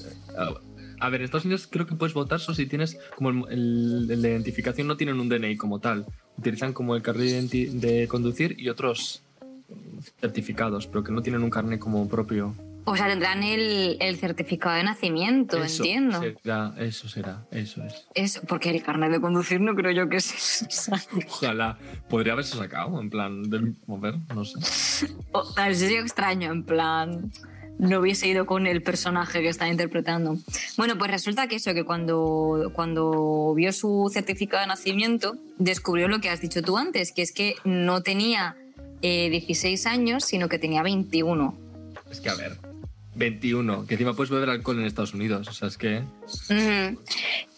[1.01, 4.15] A ver, en Estados Unidos creo que puedes votar solo si tienes como el, de
[4.15, 6.07] identificación, no tienen un DNI como tal.
[6.37, 9.23] Utilizan como el carnet de, conducir y otros
[10.21, 12.55] certificados, pero que no tienen un carnet como propio.
[12.85, 16.23] O sea, tendrán el, el certificado de nacimiento, Eso entiendo.
[16.23, 18.07] será, eso será, eso es.
[18.15, 20.99] Eso, porque el carnet de conducir no creo yo que sea.
[21.29, 21.77] Ojalá.
[22.09, 24.59] Podría haberse sacado, en plan, de mover, no sé.
[25.33, 27.31] O tal vez sería extraño, en plan.
[27.79, 30.37] No hubiese ido con el personaje que está interpretando.
[30.77, 36.21] Bueno, pues resulta que eso, que cuando, cuando vio su certificado de nacimiento, descubrió lo
[36.21, 38.57] que has dicho tú antes, que es que no tenía
[39.03, 41.57] eh, 16 años, sino que tenía 21.
[42.11, 42.59] Es que a ver.
[43.15, 46.03] 21, que encima puedes beber alcohol en Estados Unidos, o sea, es que.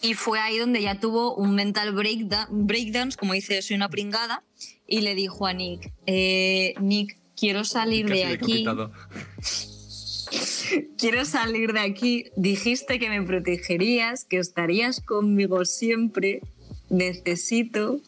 [0.01, 4.43] Y fue ahí donde ya tuvo un mental breakda- breakdance, como dice, soy una pringada,
[4.87, 8.65] y le dijo a Nick, eh, Nick, quiero salir de aquí.
[10.97, 12.25] quiero salir de aquí.
[12.35, 16.41] Dijiste que me protegerías, que estarías conmigo siempre.
[16.89, 17.99] Necesito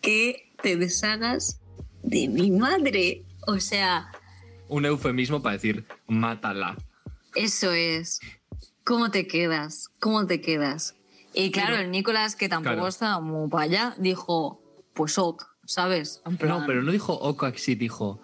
[0.00, 1.60] que te deshagas
[2.02, 3.24] de mi madre.
[3.46, 4.10] O sea,
[4.68, 6.76] Un eufemismo para decir, mátala.
[7.34, 8.20] eso es.
[8.84, 9.88] ¿Cómo te quedas?
[10.00, 10.96] ¿Cómo te quedas?
[11.34, 12.88] Y claro, el Nicolás, que tampoco Claro.
[12.88, 14.60] estaba muy para allá, dijo,
[14.92, 16.20] pues ok, ¿sabes?
[16.26, 18.20] En plan, No, pero no dijo Okaxi, dijo,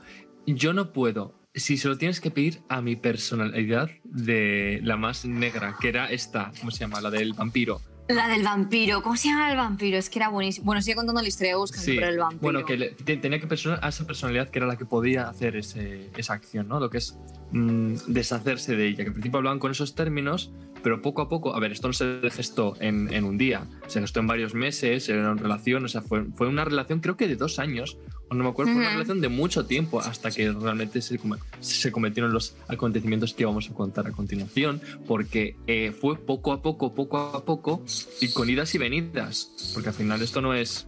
[0.47, 1.38] yo no puedo.
[1.59, 6.07] Si se lo tienes que pedir a mi personalidad de la más negra, que era
[6.11, 7.01] esta, ¿cómo se llama?
[7.01, 7.81] La del vampiro.
[8.09, 9.03] La del vampiro.
[9.03, 9.99] ¿Cómo se llama el vampiro?
[9.99, 10.64] Es que era buenísimo.
[10.66, 12.40] Bueno, sigue contando la historia de Buscan, Sí, pero el vampiro.
[12.40, 15.29] bueno, que le- te- tenía que personar a esa personalidad que era la que podía
[15.29, 16.81] hacer ese- esa acción, ¿no?
[16.81, 17.18] Lo que es
[17.52, 19.04] mm, deshacerse de ella.
[19.04, 21.92] Que al principio hablaban con esos términos, pero poco a poco, a ver, esto no
[21.92, 25.88] se gestó en, en un día, se gestó en varios meses, era una relación, o
[25.88, 28.82] sea, fue, fue una relación creo que de dos años, o no me acuerdo, fue
[28.82, 31.18] una relación de mucho tiempo hasta que realmente se,
[31.61, 36.62] se cometieron los acontecimientos que vamos a contar a continuación, porque eh, fue poco a
[36.62, 37.82] poco, poco a poco,
[38.20, 40.88] y con idas y venidas, porque al final esto no es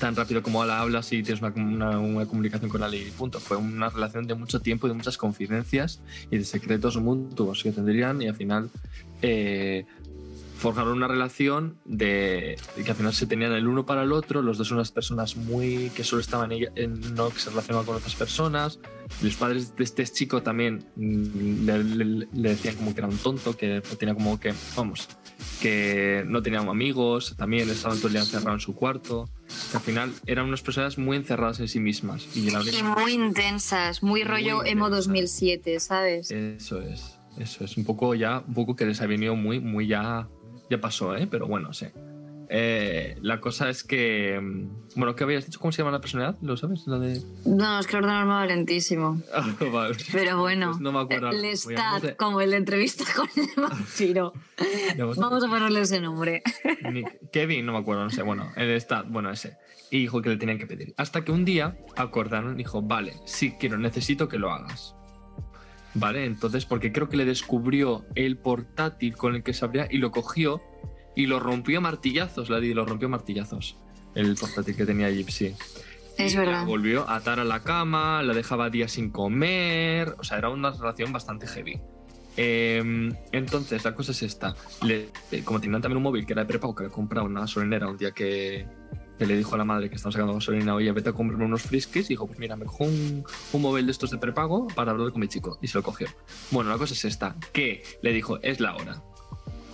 [0.00, 3.40] tan rápido como la hablas y tienes una, una- una comunicación con alguien y punto.
[3.40, 7.72] Fue una relación de mucho tiempo y de muchas confidencias y de secretos mutuos que
[7.72, 8.70] tendrían y al final
[9.22, 9.84] eh,
[10.58, 14.40] forjaron una relación de, de que al final se tenían el uno para el otro,
[14.42, 17.96] los dos unas personas muy que solo estaban ella- en, no que se relacionaban con
[17.96, 18.78] otras personas.
[19.22, 23.18] Los padres de este chico también mm, le, le- le decían como que era un
[23.18, 25.06] tonto, que tenía como que, vamos,
[25.60, 29.28] que no tenían amigos, también estaban todo el día encerrado en su cuarto.
[29.70, 32.26] Que al final eran unas personas muy encerradas en sí mismas.
[32.36, 35.06] Y la única- Y muy intensas, muy Muy rollo emo intensas.
[35.06, 36.30] 2007, ¿sabes?
[36.30, 39.86] Eso es, eso es un poco ya, un poco que les ha venido muy, muy
[39.86, 40.28] ya,
[40.70, 41.26] ya pasó, ¿eh?
[41.30, 41.86] Pero bueno, sí.
[42.48, 45.58] Eh, la cosa es que, mm, bueno, ¿qué habías dicho?
[45.58, 46.38] ¿Cómo se llama la personalidad?
[46.42, 46.86] ¿Lo sabes?
[46.86, 47.20] La de...
[47.44, 49.20] No, es que ordenarme lentísimo.
[49.34, 49.96] Ah, vale.
[50.12, 51.30] Pero bueno, Pues no me acuerdo.
[52.16, 54.32] como el de entrevista con el vampiro.
[54.96, 56.42] Vamos a- Vamos a ponerle ese nombre.
[56.92, 59.56] Nick- Kevin, no me acuerdo, no sé, bueno, el stat, bueno, ese.
[59.90, 60.94] Y dijo que le tenían que pedir.
[60.96, 64.94] Hasta que un día acordaron y dijo, vale, sí quiero, necesito que lo hagas.
[65.94, 69.98] Vale, entonces, porque creo que le descubrió el portátil con el que se abría y
[69.98, 70.60] lo cogió
[71.16, 73.76] y lo rompió a martillazos, la di, lo rompió a martillazos.
[74.14, 75.54] El portátil que tenía Gypsy.
[76.16, 76.64] Es Y la verdad.
[76.66, 80.14] volvió a atar a la cama, la dejaba días sin comer.
[80.18, 81.80] O sea, era una relación bastante heavy.
[82.38, 84.54] Eh, entonces, la cosa es esta.
[84.82, 87.40] Le- eh, como tenían también un móvil que era de prepago, que había comprado una
[87.40, 88.66] gasolinera un día que,
[89.18, 91.62] que le dijo a la madre que estaba sacando gasolina, oye, vete a comprarme unos
[91.62, 92.06] friskies.
[92.06, 95.10] Y dijo, pues mira, me cojo un, un móvil de estos de prepago para hablar
[95.12, 95.58] con mi chico.
[95.62, 96.08] Y se lo cogió.
[96.50, 97.36] Bueno, la cosa es esta.
[97.52, 99.02] Que le dijo, es la hora.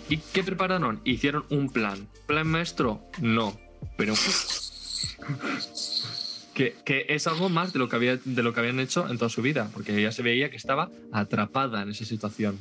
[0.09, 1.01] ¿Y qué prepararon?
[1.05, 2.09] Hicieron un plan.
[2.27, 3.03] ¿Plan maestro?
[3.21, 3.59] No.
[3.97, 4.15] Pero
[6.55, 9.19] que, que es algo más de lo, que había, de lo que habían hecho en
[9.19, 12.59] toda su vida, porque ella se veía que estaba atrapada en esa situación.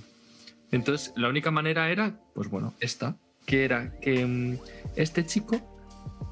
[0.72, 4.58] Entonces, la única manera era, pues bueno, esta, que era que mm,
[4.96, 5.62] este chico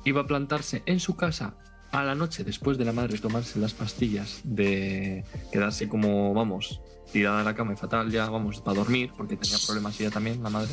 [0.06, 1.56] iba a plantarse en su casa
[1.92, 6.80] a la noche después de la madre tomarse las pastillas de quedarse como, vamos,
[7.12, 10.42] tirada en la cama y fatal ya, vamos, para dormir, porque tenía problemas ella también,
[10.44, 10.72] la madre,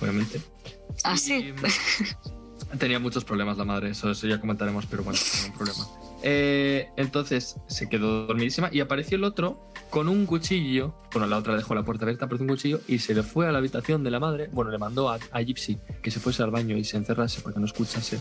[0.00, 0.40] obviamente.
[1.04, 1.52] ¿Ah, Y, sí?
[1.52, 5.86] mm, Tenía muchos problemas la madre, eso, eso ya comentaremos, pero bueno, tenía un problema.
[6.24, 10.94] Eh, entonces se quedó dormidísima y apareció el otro con un cuchillo.
[11.12, 13.52] Bueno, la otra dejó la puerta abierta, apareció un cuchillo y se le fue a
[13.52, 14.48] la habitación de la madre.
[14.52, 17.54] Bueno, le mandó a, a Gypsy que se fuese al baño y se encerrase para
[17.54, 18.20] que no escuchase.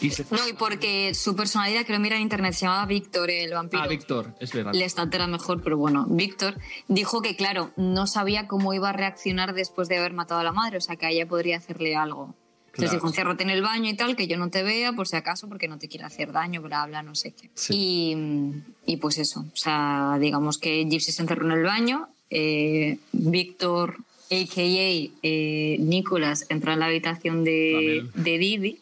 [0.00, 0.24] Y se.
[0.30, 3.82] No, y porque su personalidad, que lo mira en internet, se llamaba Víctor, el vampiro.
[3.82, 4.74] Ah, Víctor, es verdad.
[4.74, 8.92] El stat era mejor, pero bueno, Víctor dijo que, claro, no sabía cómo iba a
[8.92, 11.94] reaccionar después de haber matado a la madre, o sea, que a ella podría hacerle
[11.96, 12.34] algo.
[12.66, 12.92] Entonces Claro.
[12.94, 15.48] dijo, enciérrate en el baño y tal, que yo no te vea, por si acaso,
[15.48, 17.48] porque no te quiere hacer daño, bla, bla, no sé qué.
[17.54, 17.74] Sí.
[18.86, 22.98] Y, y pues eso, o sea, digamos que Gypsy se encerró en el baño, eh,
[23.12, 25.12] Víctor, a.k.a.
[25.22, 28.80] eh, Nicolás, entró en la habitación de, de Didi.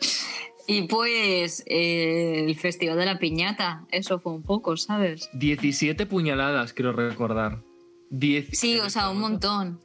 [0.70, 5.30] Y pues eh, el festival de la piñata, eso fue un poco, ¿sabes?
[5.32, 7.64] 17 puñaladas, quiero recordar.
[8.10, 9.80] 10 Sí, o sea, un montón.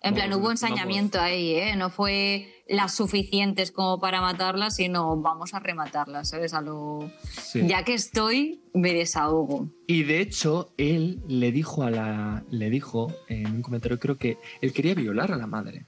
[0.00, 1.76] En plan, hubo ensañamiento ahí, ¿eh?
[1.76, 6.54] No fue las suficientes como para matarlas, sino vamos a rematarlas, ¿sabes?
[6.54, 7.12] A lo...
[7.22, 7.68] Sí.
[7.68, 9.68] Ya que estoy, me desahogo.
[9.86, 12.44] Y de hecho, él le dijo a la.
[12.50, 15.86] Le dijo en un comentario, creo que él quería violar a la madre.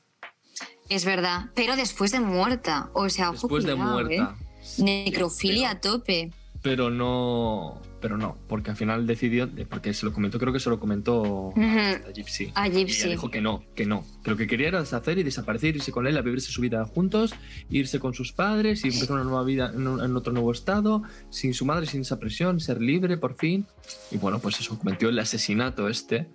[0.95, 2.91] Es verdad, pero después de muerta.
[2.95, 4.37] O sea, ojo, Después de cuidado, muerta.
[4.79, 4.83] ¿eh?
[4.83, 6.31] Necrofilia a tope.
[6.63, 10.69] pero no pero no porque al final decidió porque se lo comentó creo que se
[10.71, 13.09] lo comentó a Gypsy A y ella Gypsy.
[13.11, 16.07] dijo que no que no que lo que quería era deshacer y desaparecer irse con
[16.07, 17.35] él a vivirse su vida juntos
[17.71, 21.03] irse con sus padres y empezar una nueva vida en, un- en otro nuevo estado
[21.31, 23.67] sin su madre sin esa presión ser libre por fin
[24.11, 26.29] y bueno pues eso cometió el asesinato este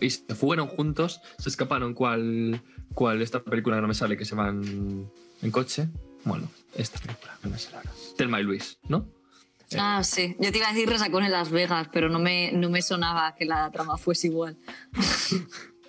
[0.00, 2.62] y se fueron juntos, se escaparon cual,
[2.94, 5.10] cual esta película no me sale que se van
[5.42, 5.88] en coche.
[6.24, 7.90] Bueno, esta película no me sale ahora.
[8.16, 9.08] Telma y Luis, ¿no?
[9.78, 10.36] Ah, sí.
[10.40, 13.34] Yo te iba a decir Resacón en Las Vegas, pero no me, no me sonaba
[13.36, 14.56] que la trama fuese igual.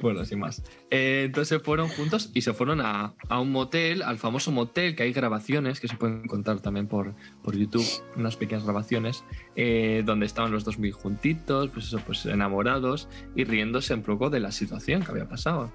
[0.00, 0.62] Bueno, sin más.
[0.90, 5.04] Eh, entonces fueron juntos y se fueron a, a, un motel, al famoso motel, que
[5.04, 7.86] hay grabaciones que se pueden contar también por, por YouTube,
[8.16, 9.24] unas pequeñas grabaciones,
[9.56, 14.30] eh, donde estaban los dos muy juntitos, pues eso, pues enamorados y riéndose un poco
[14.30, 15.72] de la situación que había pasado.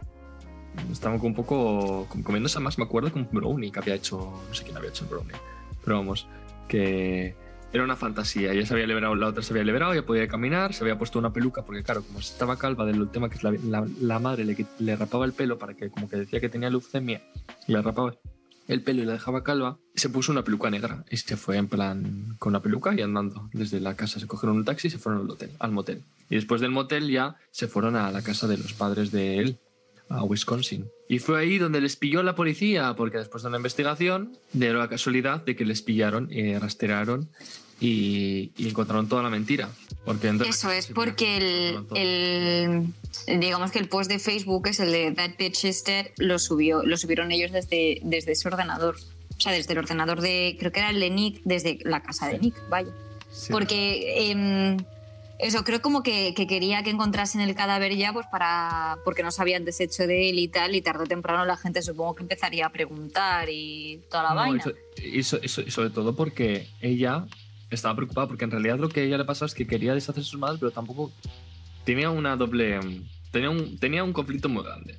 [0.92, 4.78] Estaban un poco comiéndose más, me acuerdo, un brownie que había hecho, no sé quién
[4.78, 5.36] había hecho el brownie,
[5.84, 6.28] pero vamos,
[6.68, 7.36] que
[7.74, 8.52] era una fantasía.
[8.52, 11.20] Ella se había liberado, la otra se había liberado, ya podía caminar, se había puesto
[11.20, 14.96] una peluca, porque claro, como estaba calva del tema que la, la, madre le, le,
[14.96, 17.22] rapaba el pelo para que, como que decía que tenía leucemia,
[17.68, 18.13] le rapaba
[18.68, 21.68] el pelo y la dejaba calva, se puso una peluca negra y se fue en
[21.68, 24.20] plan con una peluca y andando desde la casa.
[24.20, 26.04] Se cogieron un taxi y se fueron al hotel, al motel.
[26.30, 29.58] Y después del motel ya se fueron a la casa de los padres de él,
[30.10, 30.89] a Wisconsin.
[31.10, 34.89] Y fue ahí donde les pilló la policía, porque después de una investigación, de la
[34.89, 37.30] casualidad de que les pillaron, y rastrearon
[37.80, 39.70] y, y, encontraron toda la mentira.
[40.06, 45.12] Porque Eso es porque el, el, digamos que el post de Facebook es el de
[45.12, 48.96] That Bitch is Dead, lo, subió, lo subieron ellos desde, desde su ordenador.
[49.38, 52.28] O sea, desde el ordenador de, creo que era el de Nick, desde la casa
[52.28, 52.91] de Nick, vaya.
[53.32, 53.52] Sí.
[53.52, 54.32] Porque...
[54.32, 54.78] Eh,
[55.39, 58.97] eso, creo como que, que, quería que encontrasen el cadáver ya, pues para.
[59.06, 61.82] porque no se habían deshecho de él y tal, y tarde o temprano la gente
[61.82, 64.63] supongo que empezaría a preguntar y toda la no, vaina.
[64.97, 67.26] Y, so, y, so, y, sobre todo porque ella
[67.69, 70.21] estaba preocupada, porque en realidad lo que a ella le pasó es que quería deshacerse
[70.21, 71.12] de sus madres, pero tampoco
[71.84, 72.80] tenía una doble.
[73.32, 74.97] tenía un, tenía un conflicto muy grande.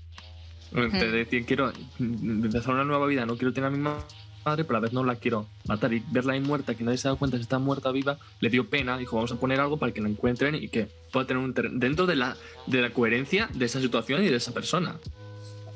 [0.71, 4.05] De decir, quiero empezar una nueva vida, no quiero tener a mi madre
[4.49, 6.99] madre, pero a la vez no la quiero matar y verla ahí muerta, que nadie
[6.99, 9.61] se ha dado cuenta si está muerta viva, le dio pena, dijo, vamos a poner
[9.61, 12.91] algo para que la encuentren y que pueda tener un dentro de la, de la
[12.91, 14.97] coherencia de esa situación y de esa persona.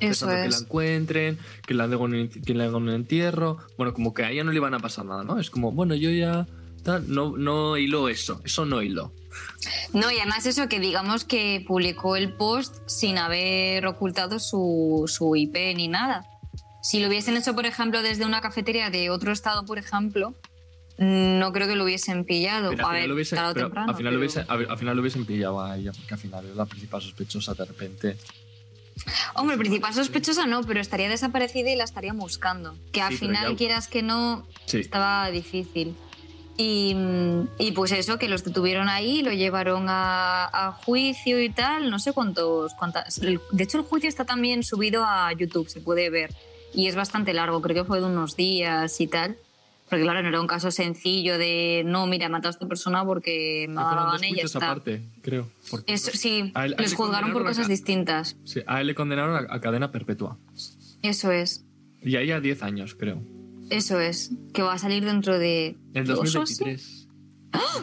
[0.01, 0.43] Eso es.
[0.43, 4.43] Que la encuentren, que la hagan que hagan un entierro, bueno, como que a ella
[4.43, 5.39] no le van a pasar nada, ¿no?
[5.39, 6.47] Es como, bueno, yo ya
[7.07, 9.13] no, no hiló eso, eso no hiló.
[9.93, 15.37] No, y además eso que digamos que publicó el post sin haber ocultado su, su
[15.37, 16.27] IP ni nada.
[16.83, 20.35] Si lo hubiesen hecho, por ejemplo, desde una cafetería de otro estado, por ejemplo,
[20.99, 22.71] no creo que lo hubiesen pillado.
[22.71, 23.91] Pero a ver, lo hubiesen, tarde o pero temprano.
[23.91, 26.15] al, final pero- lo hubiesen, a ver, al final lo hubiesen pillado a ella, porque
[26.15, 28.17] al final es la principal sospechosa de repente.
[29.35, 32.77] Hombre, principal sospechosa no, pero estaría desaparecida y la estarían buscando.
[32.93, 34.81] Que al Sí, final, ya- quieras que no, Sí.
[34.81, 35.95] estaba difícil.
[36.59, 36.95] Y,
[37.59, 41.99] y pues eso, que los detuvieron ahí, lo llevaron a, a juicio y tal, no
[41.99, 43.19] sé cuántos, cuántas...
[43.21, 46.35] De hecho, el juicio está también subido a YouTube, se puede ver.
[46.75, 49.37] Y es bastante largo, creo que fue de unos días y tal.
[49.91, 53.05] Porque claro, no era un caso sencillo de, no, mira, he matado a esta persona
[53.05, 54.71] porque me Ah, daban juicios está.
[54.71, 55.51] aparte, creo.
[55.87, 58.37] Eso, sí, A él- a él les le juzgaron por cosas distintas.
[58.45, 60.39] Sí, a él le condenaron a, a cadena perpetua.
[61.03, 61.67] Eso es.
[62.01, 63.23] Y a ella a 10 años, creo.
[63.69, 66.05] Eso es, que va a salir dentro de así.
[66.05, 67.09] 2023.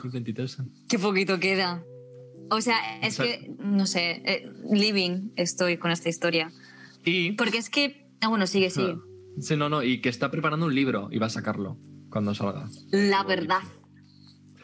[0.04, 0.58] 2023.
[0.88, 1.84] Qué poquito queda.
[2.50, 6.52] O sea, es O sea- que, no sé, eh, living estoy con esta historia.
[7.06, 7.34] Y.
[7.34, 8.98] Porque es que, ah, bueno, sigue, sigue.
[9.40, 11.78] Sí, no, no, y que está preparando un libro y va a sacarlo
[12.10, 12.68] cuando salga.
[12.92, 13.62] La verdad.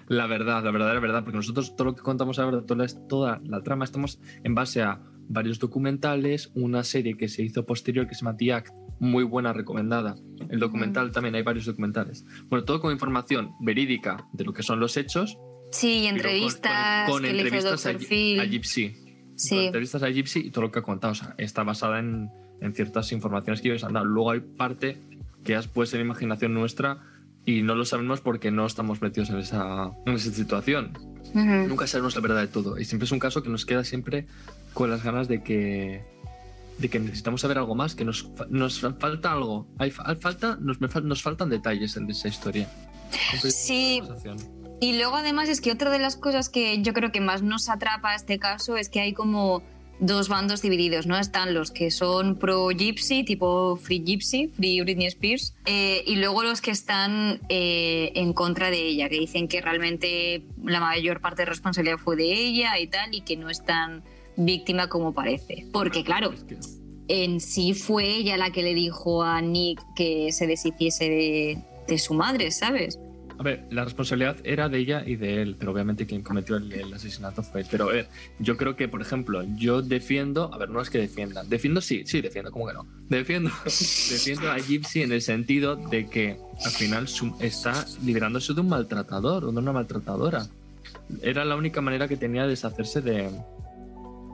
[0.08, 3.42] La verdad, la verdadera verdad, porque nosotros todo lo que contamos ahora, toda la, toda
[3.44, 8.14] la trama, estamos en base a varios documentales, una serie que se hizo posterior que
[8.14, 10.14] se llama The Act, muy buena, recomendada.
[10.50, 12.24] El documental también, hay varios documentales.
[12.50, 15.38] Bueno, todo con información verídica de lo que son los hechos.
[15.72, 17.94] Sí, con- entrevistas, con, con entrevistas a, a
[18.46, 18.94] Gypsy.
[18.94, 21.14] Con Sí, entrevistas a Gypsy y todo lo que ha contado.
[21.14, 22.30] O sea, está basada en,
[22.62, 24.06] en ciertas informaciones que ellos han dado.
[24.06, 24.98] Luego hay parte
[25.44, 27.00] que ya puede ser imaginación nuestra
[27.46, 30.98] y no lo sabemos porque no estamos metidos en esa, en esa situación.
[31.30, 31.68] Ujú.
[31.68, 32.80] Nunca sabemos la verdad de todo.
[32.80, 34.26] Y siempre es un caso que nos queda siempre
[34.74, 36.04] con las ganas de que,
[36.80, 39.68] de que necesitamos saber algo más, que nos, nos falta algo.
[39.78, 42.68] Hay, fa- falta, nos, nos faltan detalles en esa historia.
[43.34, 44.02] Sí.
[44.82, 47.70] Y luego además es que otra de las cosas que yo creo que más nos
[47.70, 49.62] atrapa a este caso es que hay como
[50.00, 51.18] dos bandos divididos, ¿no?
[51.18, 56.44] Están los que son pro Gypsy, tipo Free Gypsy, Free Britney Spears, eh, y luego
[56.44, 61.44] los que están eh, en contra de ella, que dicen que realmente la mayor parte
[61.44, 64.04] de responsabilidad fue de ella y tal, y que no es tan
[64.36, 65.66] víctima como parece.
[65.72, 66.34] Porque claro,
[67.08, 71.58] en sí fue ella la que le dijo a Nick que se deshiciese de,
[71.88, 73.00] de su madre, ¿sabes?
[73.38, 76.72] A ver, la responsabilidad era de ella y de él, pero obviamente quien cometió el,
[76.72, 77.68] el asesinato fue él.
[77.70, 78.08] Pero ver,
[78.40, 82.04] yo creo que, por ejemplo, yo defiendo, a ver, no es que defienda, defiendo sí,
[82.06, 82.86] sí, defiendo, ¿cómo que no?
[83.10, 88.62] Defiendo, defiendo a Gypsy en el sentido de que al final su- está liberándose de
[88.62, 90.48] un maltratador, o de una maltratadora.
[91.22, 93.30] Era la única manera que tenía de deshacerse de,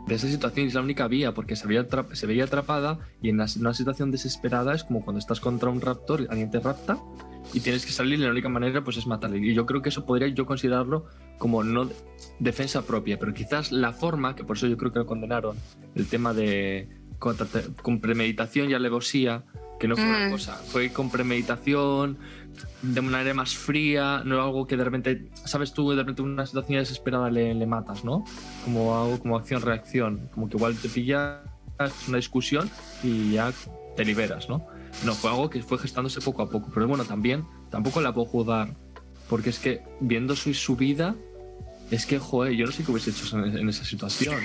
[0.07, 3.29] de esa situación y es la única vía porque se veía, se veía atrapada y
[3.29, 6.97] en una situación desesperada es como cuando estás contra un raptor, alguien te rapta
[7.53, 9.39] y tienes que salir y la única manera pues es matarle.
[9.39, 11.05] Y yo creo que eso podría yo considerarlo
[11.37, 11.89] como no
[12.39, 15.57] defensa propia, pero quizás la forma, que por eso yo creo que lo condenaron,
[15.95, 16.89] el tema de
[17.19, 19.43] con, premeditación y alevosía,
[19.79, 20.31] que no fue una mm.
[20.31, 22.17] cosa, fue con premeditación,
[22.81, 26.45] de una manera más fría, no algo que de repente, sabes tú, de repente una
[26.45, 28.23] situación desesperada le, le matas, ¿no?
[28.65, 31.41] Como algo como acción-reacción, como que igual te pillas
[32.07, 32.69] una discusión
[33.03, 33.51] y ya
[33.95, 34.67] te liberas, ¿no?
[35.05, 38.27] No, fue algo que fue gestándose poco a poco, pero bueno, también tampoco la puedo
[38.27, 38.75] juzgar,
[39.29, 41.15] porque es que viendo su, su vida,
[41.91, 44.35] es que, joder, yo no sé qué hubiese hecho en, esa situación.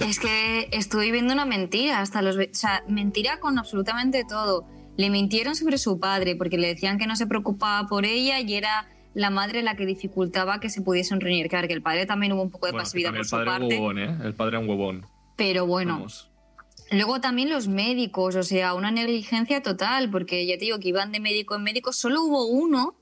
[0.00, 2.36] Es que estoy viendo una mentira, hasta los...
[2.36, 4.66] O sea, mentira con absolutamente todo.
[4.96, 8.54] Le mintieron sobre su padre porque le decían que no se preocupaba por ella y
[8.54, 11.48] era la madre la que dificultaba que se pudiesen reunir.
[11.48, 13.66] Claro, que el padre también hubo un poco de pasividad por su parte.
[13.66, 14.18] El huevón, ¿eh?
[14.24, 15.06] El padre era un huevón.
[15.36, 16.06] Pero bueno.
[16.90, 21.12] Luego también los médicos, o sea, una negligencia total, porque ya te digo que iban
[21.12, 21.92] de médico en médico.
[21.92, 22.96] Solo hubo uno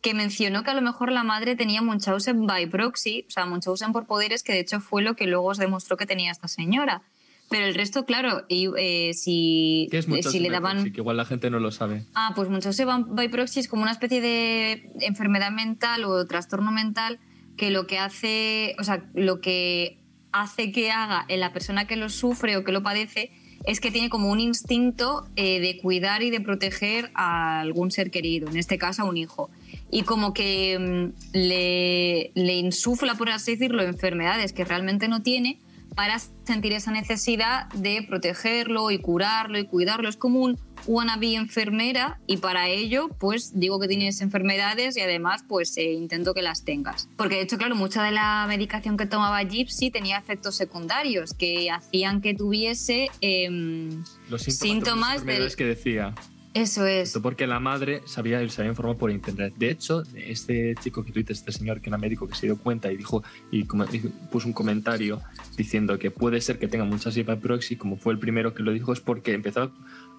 [0.00, 3.92] que mencionó que a lo mejor la madre tenía Munchausen by proxy, o sea, Munchausen
[3.92, 7.02] por poderes, que de hecho fue lo que luego os demostró que tenía esta señora.
[7.50, 10.92] Pero el resto, claro, eh, si, ¿Qué es si le daban...
[10.92, 12.04] que igual la gente no lo sabe.
[12.14, 17.18] Ah, pues Munchausen by proxy es como una especie de enfermedad mental o trastorno mental
[17.56, 20.03] que lo que hace, o sea, lo que
[20.34, 23.30] hace que haga en la persona que lo sufre o que lo padece
[23.64, 28.10] es que tiene como un instinto eh, de cuidar y de proteger a algún ser
[28.10, 29.48] querido, en este caso a un hijo
[29.90, 35.60] y como que mm, le, le insufla, por así decirlo, enfermedades que realmente no tiene
[35.94, 40.08] para sentir esa necesidad de protegerlo y curarlo y cuidarlo.
[40.08, 45.44] Es como un wannabe enfermera y para ello pues digo que tienes enfermedades y además
[45.48, 47.08] pues eh, intento que las tengas.
[47.16, 51.70] Porque de hecho, claro, mucha de la medicación que tomaba Gypsy tenía efectos secundarios que
[51.70, 56.14] hacían que tuviese em, Los síntomas, de los que decía.
[56.54, 57.18] Eso es.
[57.20, 59.54] Porque la madre sabía, se había informado por internet.
[59.56, 62.92] De hecho, este chico que dices, este señor que era médico que se dio cuenta
[62.92, 65.20] y dijo y, puso un comentario
[65.56, 68.92] diciendo que puede ser que tenga muchas proxy, como fue el primero que lo dijo,
[68.92, 69.72] es porque empezó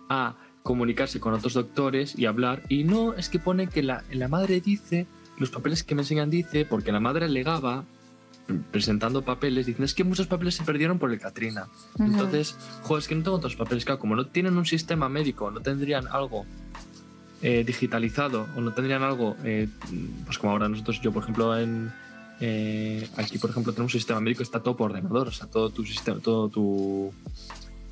[0.10, 0.36] a
[0.66, 2.64] comunicarse con otros doctores y hablar.
[2.70, 5.06] Y no, es que pone que la, la madre dice,
[5.38, 7.86] los papeles que me enseñan dice, porque la madre alegaba
[8.72, 11.68] presentando papeles, diciendo es que muchos papeles se perdieron por el Katrina.
[12.00, 13.86] Entonces, joder, es que no tengo otros papeles.
[13.86, 16.48] Claro, como no tienen un sistema médico, no tendrían algo
[17.44, 19.70] eh, digitalizado o no tendrían algo, eh,
[20.26, 21.92] pues como ahora nosotros, yo por ejemplo, en,
[22.40, 25.70] eh, aquí por ejemplo tenemos un sistema médico, está todo por ordenador, o sea, todo
[25.70, 27.14] tu sistema, todo tu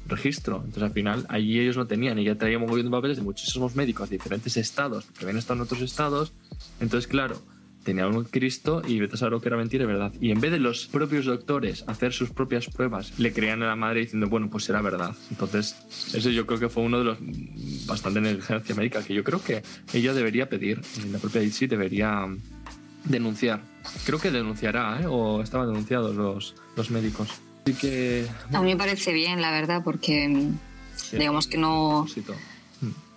[0.07, 0.57] registro.
[0.57, 4.09] Entonces al final allí ellos no tenían y ya traíamos moviendo papeles de muchísimos médicos
[4.09, 6.33] de diferentes estados, que habían estado en otros estados.
[6.79, 7.41] Entonces, claro,
[7.83, 10.11] tenía un Cristo y vete a saber lo que era mentira y verdad.
[10.19, 13.75] Y en vez de los propios doctores hacer sus propias pruebas, le creían a la
[13.75, 15.15] madre diciendo, bueno, pues será verdad.
[15.29, 15.75] Entonces,
[16.13, 17.17] eso yo creo que fue uno de los
[17.85, 20.81] bastante negligencia médica que yo creo que ella debería pedir,
[21.11, 22.27] la propia DC debería
[23.05, 23.61] denunciar.
[24.05, 25.05] Creo que denunciará, ¿eh?
[25.07, 27.29] o estaban denunciados los, los médicos.
[27.63, 28.27] Así que...
[28.51, 30.51] A mí me parece bien, la verdad, porque
[31.11, 32.05] digamos que no...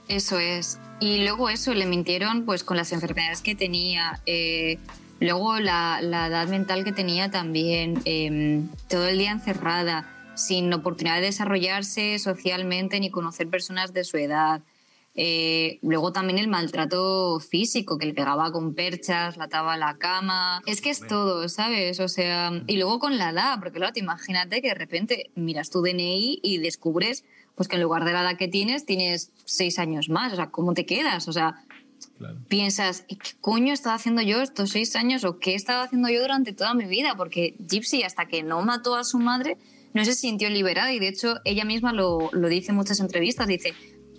[0.09, 0.79] Eso es.
[1.01, 4.21] Y luego eso, le mintieron pues con las enfermedades que tenía.
[4.27, 4.79] Eh,
[5.21, 8.01] luego la, edad mental que tenía también.
[8.05, 14.17] Em, todo el día encerrada, sin oportunidad de desarrollarse socialmente ni conocer personas de su
[14.17, 14.63] edad.
[15.19, 19.97] Eh, luego también el maltrato físico, que le pegaba con perchas, la ataba a la
[19.97, 20.63] cama.
[20.67, 22.01] Es que es todo, ¿sabes?
[22.01, 25.71] O sea, y luego con la edad, porque claro, te imagínate que de repente miras
[25.71, 29.79] tu DNI y descubres pues que en lugar de la edad que tienes, tienes seis
[29.79, 30.33] años más.
[30.35, 31.27] O sea, ¿cómo te quedas?
[31.27, 31.65] O sea,
[32.49, 36.53] piensas, ¿qué coño estaba haciendo yo estos seis años o qué estaba haciendo yo durante
[36.53, 37.15] toda mi vida?
[37.17, 39.57] Porque Gypsy, hasta que no mató a su madre,
[39.95, 43.49] no se sintió liberada y de hecho ella misma lo, lo dice en muchas entrevistas.
[43.49, 43.73] Dice,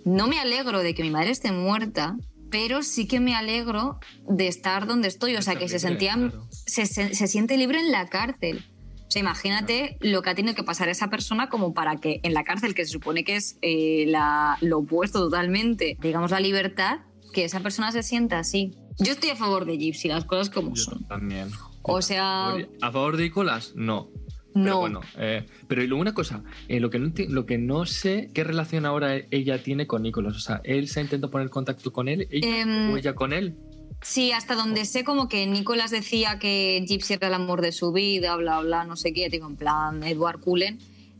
[0.04, 2.16] no me alegro de que mi madre esté muerta,
[2.50, 5.36] pero sí que me alegro de estar donde estoy.
[5.36, 6.16] O sea, que se sentía,
[6.50, 8.64] se, se siente libre en la cárcel.
[9.08, 12.34] O sea, imagínate lo que ha tenido que pasar esa persona como para que en
[12.34, 14.12] la cárcel, que se supone que es eh,
[14.60, 17.00] lo opuesto totalmente, digamos, la libertad,
[17.32, 18.74] que esa persona se sienta así.
[18.98, 21.04] Yo estoy a favor de Gypsy, las cosas como Yo son.
[21.04, 21.48] También.
[21.80, 22.54] O sea.
[22.82, 23.72] ¿A favor de Nicolás?
[23.74, 24.10] No.
[24.58, 24.64] No.
[24.64, 28.44] Pero bueno, eh, pero una cosa, eh, lo, que no lo que no sé, ¿qué
[28.44, 30.36] relación ahora ella tiene con Nicolás?
[30.36, 33.32] O sea, ¿él se ha intentado poner contacto con él ella, em, o ella con
[33.32, 33.54] él?
[34.02, 37.92] Sí, hasta donde sé como que Nicolás decía que Gypsy era el amor de su
[37.92, 40.78] vida, bla, bla, no sé qué, digo, en plan Edward Cullen.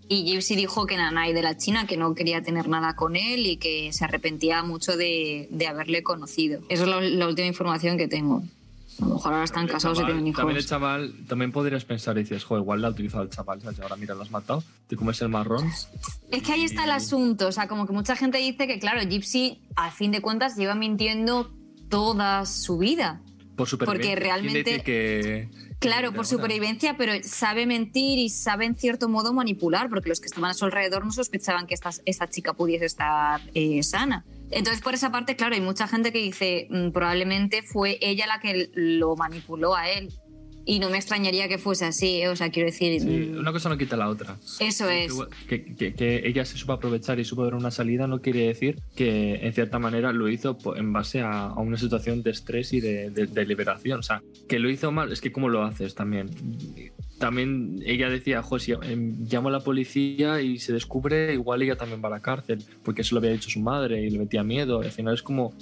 [0.09, 3.47] Y Gypsy dijo que Nanay de la China, que no quería tener nada con él
[3.47, 6.61] y que se arrepentía mucho de, de haberle conocido.
[6.71, 8.43] Esa es la, última información que tengo.
[9.01, 10.37] A lo mejor ahora están el casados y chaval- tienen hijos.
[10.39, 13.61] También el chaval, también podrías pensar y dices, joder, igual la ha utilizado el chaval,
[13.63, 13.79] ¿sabes?
[13.79, 15.71] Y ahora mira, lo has matado, te comes el marrón.
[16.31, 17.47] Es que ahí está el Y- asunto.
[17.49, 20.75] O sea, como que mucha gente dice que, claro, Gypsy, a fin de cuentas, lleva
[20.75, 21.51] mintiendo
[21.89, 23.21] toda su vida.
[23.57, 24.15] Por supervivencia.
[24.15, 25.49] ¿Quién realmente- que,
[25.81, 30.19] Claro, que por supervivencia, pero sabe mentir y sabe en cierto modo manipular, porque los
[30.21, 34.25] que estaban a su alrededor no sospechaban que esta, esta chica pudiese estar eh, sana.
[34.51, 38.41] Entonces, por esa parte, claro, hay mucha gente que dice, mm, probablemente fue ella la
[38.41, 40.09] que lo manipuló a él.
[40.65, 42.29] Y no me extrañaría que fuese así, ¿eh?
[42.29, 44.37] o sea, quiero decir, Sí, mm, una cosa no quita la otra.
[44.61, 45.11] eso es.
[45.49, 48.79] Que, que- que ella se supo aprovechar y supo dar una salida no quiere decir
[48.95, 52.81] que en cierta manera lo hizo en base a, a una situación de estrés y
[52.81, 54.01] de, de- de liberación.
[54.01, 56.29] O sea, que lo hizo mal, es que cómo lo haces también.
[57.19, 61.77] También ella decía, jo, si em, llamo a la policía y se descubre, igual ella
[61.77, 64.45] también va a la cárcel, porque eso lo había dicho su madre y le metía
[64.45, 64.83] miedo.
[64.83, 65.53] Y al final es como...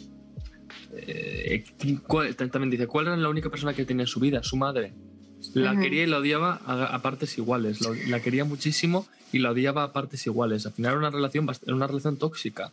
[0.96, 1.64] eh,
[2.06, 4.42] ¿cuál- también dice, ¿cuál era la única persona que tenía en su vida?
[4.42, 4.92] Su madre.
[5.54, 7.80] La quería y la odiaba a, a partes iguales.
[8.08, 10.66] La, quería muchísimo y la odiaba a partes iguales.
[10.66, 12.72] Al final era una relación, era una relación tóxica.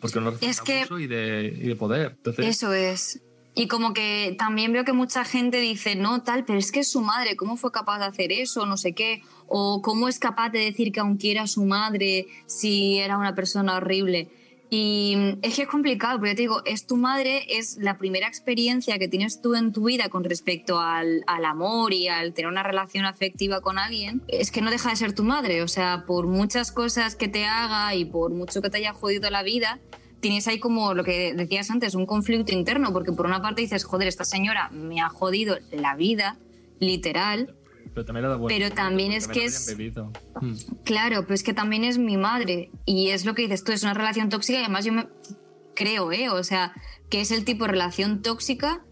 [0.00, 2.12] Porque era una relación Es de que- abuso y de, y de poder.
[2.16, 3.20] Entonces, Eso es.
[3.54, 7.02] Y como que también veo que mucha gente dice, no, tal, pero es que su
[7.02, 8.64] madre, ¿cómo fue capaz de hacer eso?
[8.64, 9.22] No sé qué.
[9.46, 13.76] O cómo es capaz de decir que aunque era su madre, si era una persona
[13.76, 14.30] horrible.
[14.74, 18.26] Y es que es complicado, porque ya te digo, es tu madre, es la primera
[18.26, 22.50] experiencia que tienes tú en tu vida con respecto al, al amor y al tener
[22.50, 24.22] una relación afectiva con alguien.
[24.28, 27.44] Es que no deja de ser tu madre, o sea, por muchas cosas que te
[27.44, 29.78] haga y por mucho que te haya jodido la vida,
[30.22, 33.84] tienes ahí como lo que decías antes, un conflicto interno, porque por una parte dices,
[33.84, 36.38] joder, esta señora me ha jodido la vida,
[36.78, 37.54] literal,
[37.92, 38.46] pero también bueno.
[38.48, 40.10] pero también es que es- bebido.
[40.40, 40.54] Mm.
[40.84, 42.70] Claro, pero es que también es mi madre.
[42.86, 45.08] Y es lo que dices tú, es una relación tóxica y además yo me
[45.74, 46.30] creo, ¿eh?
[46.30, 46.72] O sea,
[47.10, 48.82] que es el tipo de relación tóxica,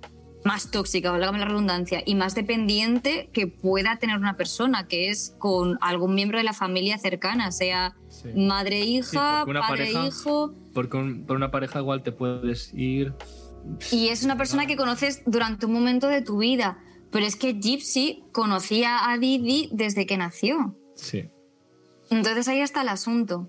[0.44, 5.34] más tóxica, válgame la redundancia, y más dependiente que pueda tener una persona, que es
[5.38, 8.28] con algún miembro de la familia cercana, sea Sí.
[8.34, 10.54] madre-hija, pareja- padre-hijo.
[10.74, 13.12] Porque un- por una pareja igual te puedes ir.
[13.92, 16.78] Y es una persona que conoces durante un momento de tu vida.
[17.10, 20.76] Pero es que Gypsy conocía a Didi desde que nació.
[20.94, 21.28] Sí.
[22.08, 23.48] Entonces ahí está el asunto.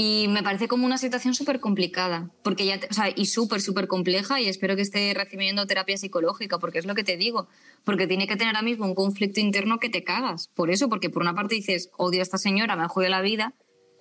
[0.00, 3.60] Y me parece como una situación súper complicada, porque ya, te- o sea, y súper,
[3.60, 7.48] súper compleja, y espero que esté recibiendo terapia psicológica, porque es lo que te digo,
[7.82, 10.50] porque tiene que tener ahora mismo un conflicto interno que te cagas.
[10.54, 13.22] Por eso, porque por una parte dices, odio a esta señora, me ha jodido la
[13.22, 13.54] vida,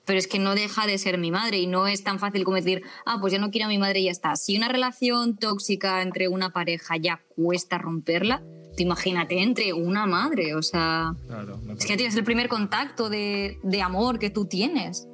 [0.06, 2.58] pero es que no deja de ser mi madre, y no es tan fácil como
[2.58, 4.36] decir, ah, pues ya no quiero a mi madre y ya está.
[4.36, 8.44] Si una relación tóxica entre una pareja ya cuesta romperla,
[8.78, 11.16] tú imagínate entre una madre, o sea...
[11.26, 11.56] Claro.
[11.56, 11.98] Es que parece.
[11.98, 15.08] tío, es el primer contacto de, de amor que tú tienes.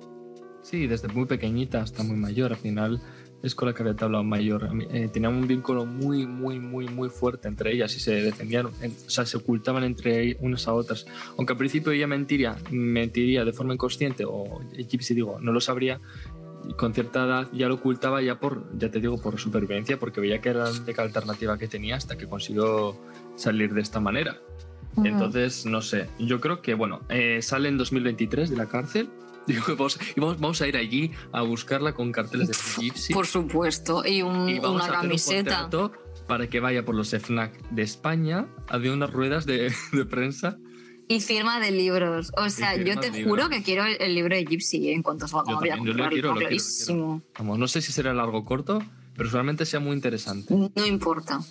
[0.64, 2.52] Sí, desde muy pequeñita hasta muy mayor.
[2.54, 3.02] Al final
[3.44, 4.70] es con la que había hablado mayor.
[4.92, 8.92] Eh, tenían un vínculo muy, muy, muy, muy fuerte entre ellas y se defendían, en-
[9.06, 11.06] o sea, se ocultaban entre unas a otras.
[11.38, 16.00] Aunque al principio ella mentiría, mentiría de forma inconsciente, o Gypsy digo, no lo sabría,
[16.78, 20.40] con cierta edad ya lo ocultaba ya por, ya te digo, por supervivencia, porque veía
[20.40, 22.96] que era la única alternativa que tenía hasta que consiguió
[23.36, 24.38] salir de esta manera.
[25.04, 29.10] Entonces, no sé, yo creo que, bueno, eh, sale en 2023 de la cárcel.
[29.48, 33.14] Digo, vamos, y vamos, vamos a ir allí a buscarla con carteles de Gypsy.
[33.14, 35.62] Por supuesto, y, un- y vamos una a un camiseta.
[35.62, 35.92] contrato
[36.28, 40.58] para que vaya por los FNAC de España a de unas ruedas de, de prensa.
[41.10, 42.32] Y firma de libros.
[42.38, 43.50] O sea, yo te de juro libros.
[43.50, 44.94] que quiero el, el libro de Gypsy ¿eh?
[44.94, 45.52] en cuanto salga.
[45.52, 47.22] Yo voy a lo quiero, lo tengo quiero, lo clarísimo.
[47.38, 48.82] Vamos, no sé si será largo o corto,
[49.18, 50.56] pero seguramente sea muy interesante.
[50.56, 51.42] No importa.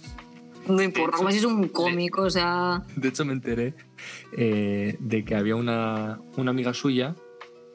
[0.67, 2.83] No importa, como si es un cómic, o sea...
[2.95, 3.75] De hecho, me enteré
[4.37, 7.17] eh, de que había una, una amiga suya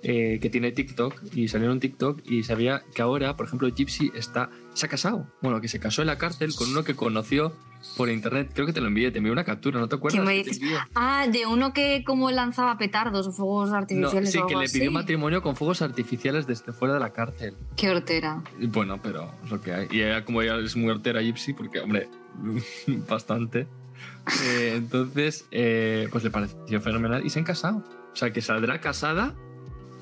[0.04, 4.12] eh, que tiene TikTok y salió en TikTok y sabía que ahora, por ejemplo, Gypsy
[4.16, 5.28] está, se ha casado.
[5.42, 7.54] Bueno, que se casó en la cárcel con uno que conoció
[7.96, 8.52] por internet.
[8.54, 10.20] Creo que te lo envié, te envié una captura, ¿no te acuerdas?
[10.20, 10.62] ¿Qué me que dices?
[10.94, 14.62] Ah, de uno que como lanzaba petardos o fuegos No, artificiales sí, o que algo
[14.64, 14.94] le pidió así.
[14.94, 17.56] matrimonio con fuegos artificiales desde fuera de la cárcel.
[17.76, 18.44] Qué hortera.
[18.60, 19.88] Y Bueno, pero es lo que hay.
[19.92, 22.10] Y ella, como ella es muy hortera Gypsy, porque, hombre,
[23.10, 23.68] bastante.
[24.44, 27.84] Eh, entonces, eh, pues le pareció fenomenal y se han casado.
[28.12, 29.36] O sea, que saldrá casada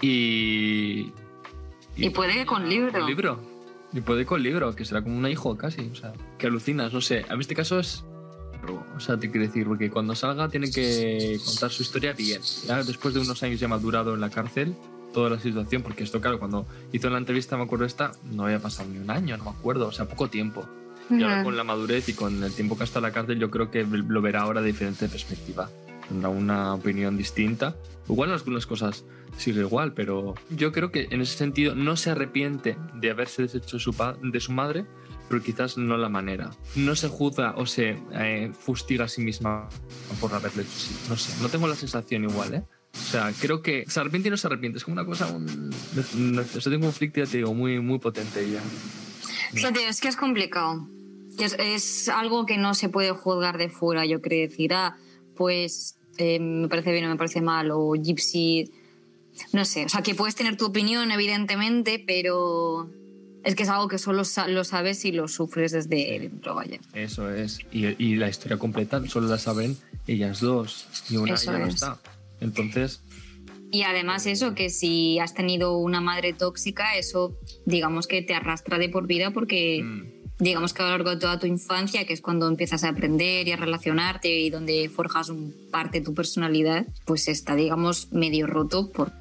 [0.05, 1.13] y.
[1.95, 2.91] Y puede que con libro.
[2.91, 3.39] Con libro.
[3.93, 5.89] Y puede con libro, que será como un hijo casi.
[5.91, 7.25] O sea, que alucinas, no sé.
[7.29, 8.03] A mí este caso es.
[8.95, 12.41] O sea, te quiero decir, porque cuando salga tiene que contar su historia bien.
[12.65, 14.75] Ya después de unos años ya madurado en la cárcel,
[15.13, 18.59] toda la situación, porque esto, claro, cuando hizo la entrevista, me acuerdo esta, no había
[18.59, 20.67] pasado ni un año, no me acuerdo, o sea, poco tiempo.
[21.11, 23.37] Y ahora con la madurez y con el tiempo que ha estado en la cárcel,
[23.37, 25.69] yo creo que lo verá ahora de diferente perspectiva.
[26.07, 27.75] Tendrá una opinión distinta.
[28.07, 29.05] Igual algunas cosas
[29.37, 33.77] sigue igual, pero yo creo que en ese sentido no se arrepiente de haberse deshecho
[33.77, 34.85] de su, de su madre,
[35.27, 36.51] pero quizás no la manera.
[36.75, 39.67] No se juzga o se eh, fustiga a sí misma
[40.19, 40.95] por haberle hecho así.
[41.09, 42.63] No sé, no tengo la sensación igual, ¿eh?
[42.93, 44.77] O sea, creo que se arrepiente y no se arrepiente.
[44.77, 45.71] Es como una cosa, un,
[46.15, 48.61] tengo un conflicto, ya te digo, muy, muy potente ya.
[49.51, 50.87] Fíjate, es que es complicado.
[51.37, 54.95] Es, es, algo que no se puede juzgar de fuera, yo creo decir, ah,
[55.35, 58.71] pues eh, me parece bien o me parece mal, o Gypsy,
[59.53, 62.89] no sé, o sea, que puedes tener tu opinión, evidentemente, pero
[63.43, 66.79] es que es algo que solo lo sabes y lo sufres desde dentro, vaya.
[66.93, 69.77] Eso es, y, y, la historia completa solo la saben
[70.07, 71.99] ellas dos, y una ya no está.
[72.39, 73.01] Entonces...
[73.71, 78.77] Y además eso, que si has tenido una madre tóxica, eso digamos que te arrastra
[78.77, 79.81] de por vida porque...
[79.83, 82.89] Mm digamos que a lo largo de toda tu infancia, que es cuando empiezas a
[82.89, 88.11] aprender y a relacionarte y donde forjas un parte de tu personalidad, pues está, digamos,
[88.11, 89.11] medio roto por,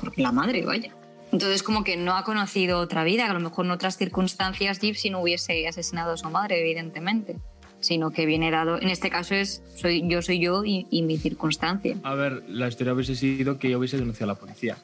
[0.00, 0.94] por la madre, vaya.
[1.32, 4.80] Entonces, como que no ha conocido otra vida, que a lo mejor en otras circunstancias
[4.80, 7.38] Gypsy no hubiese asesinado a su madre, evidentemente,
[7.80, 8.78] sino que viene dado.
[8.78, 11.96] En este caso es soy yo soy yo y, y mi circunstancia.
[12.02, 14.76] A ver, la historia hubiese sido que yo hubiese denunciado a la policía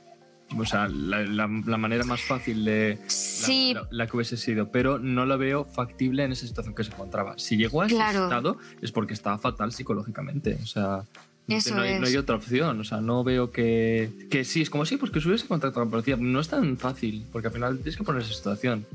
[0.57, 3.75] o sea, la, manera más fácil de sí.
[3.91, 7.39] la, que hubiese sido, pero no la veo factible en esa situación que se encontraba.
[7.39, 11.05] Si llegó a ese estado es porque estaba fatal psicológicamente, o sea,
[11.49, 15.11] no hay, otra opción, o sea, no veo que, que sí, es como sí, pues
[15.11, 18.05] que hubiese contactado con la policía, no es tan fácil, porque al final tienes que
[18.05, 18.87] poner esa situación.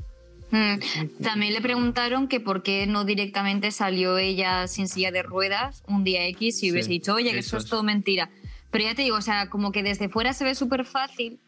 [0.50, 5.82] Mm, también le preguntaron que por qué no directamente salió ella sin silla de ruedas
[5.88, 8.30] un día X y hubiese dicho, oye, que eso, es todo mentira.
[8.74, 11.38] Pero ya te digo, o sea, como que desde fuera se ve súper fácil,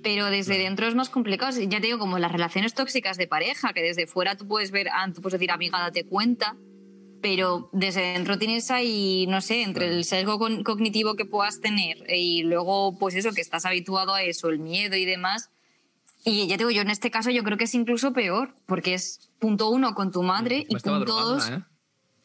[0.00, 1.60] pero desde dentro es más complicado.
[1.60, 4.86] Ya te digo, como las relaciones tóxicas de pareja, que desde fuera tú puedes ver,
[4.92, 6.54] ah, tú puedes decir, amiga, date cuenta,
[7.20, 12.44] pero desde dentro tienes ahí, no sé, entre el sesgo cognitivo que puedas tener y
[12.44, 15.50] luego, pues eso, que estás habituado a eso, el miedo y demás.
[16.24, 18.94] Y ya te digo, yo en este caso yo creo que es incluso peor, porque
[18.94, 21.50] es punto uno con tu madre y punto dos...
[21.50, 21.60] ¿eh?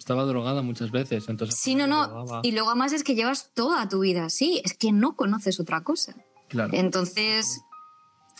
[0.08, 1.60] Estaba drogada muchas veces, entonces...
[1.60, 2.40] Sí, no, no.
[2.42, 5.84] Y luego además es que llevas toda tu vida así, es que no conoces otra
[5.84, 6.16] cosa.
[6.48, 6.70] Claro.
[6.72, 7.60] Entonces,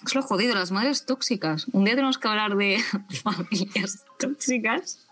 [0.06, 1.68] es lo jodido, las madres tóxicas.
[1.74, 2.80] Un día tenemos que hablar de
[3.22, 5.10] familias tóxicas.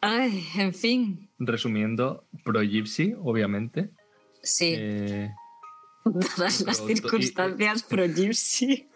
[0.00, 1.28] Ay, en fin.
[1.38, 3.90] Resumiendo, pro Gypsy, obviamente.
[4.42, 4.72] Sí.
[4.78, 5.30] Eh,
[6.04, 8.88] Todas las circunstancias pro Gypsy.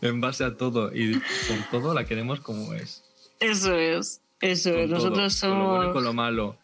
[0.00, 3.04] en base a todo y por todo la queremos como es.
[3.38, 4.90] Eso es, eso es.
[4.90, 5.56] Nosotros somos.
[5.56, 6.58] Con lo bueno y con lo malo.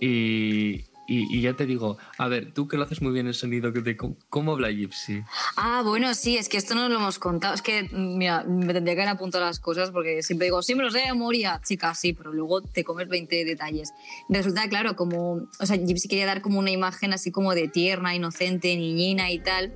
[0.00, 3.72] Y, y, ya te digo, a ver, tú que lo haces muy bien el sonido,
[3.72, 5.24] de ¿cómo, habla Gypsy?
[5.56, 7.52] Ah, bueno, sí, es que esto no lo hemos contado.
[7.52, 10.92] Es que, mira, me tendría que haber apuntado las cosas porque siempre digo, siempre lo
[10.92, 13.92] sé de memoria, chica, sí, pero luego te comes 20 detalles.
[14.28, 18.14] Resulta, claro, como, o sea, Gypsy quería dar como una imagen así como de tierna,
[18.14, 19.74] inocente, niñina y tal.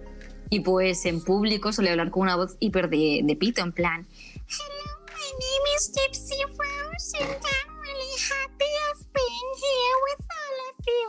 [0.51, 4.07] Y pues en público suele hablar con una voz hiper de, de pito, en plan,
[4.47, 5.04] Hello,
[5.39, 11.07] name is Gypsy Rose and I'm really happy of being here with all of you.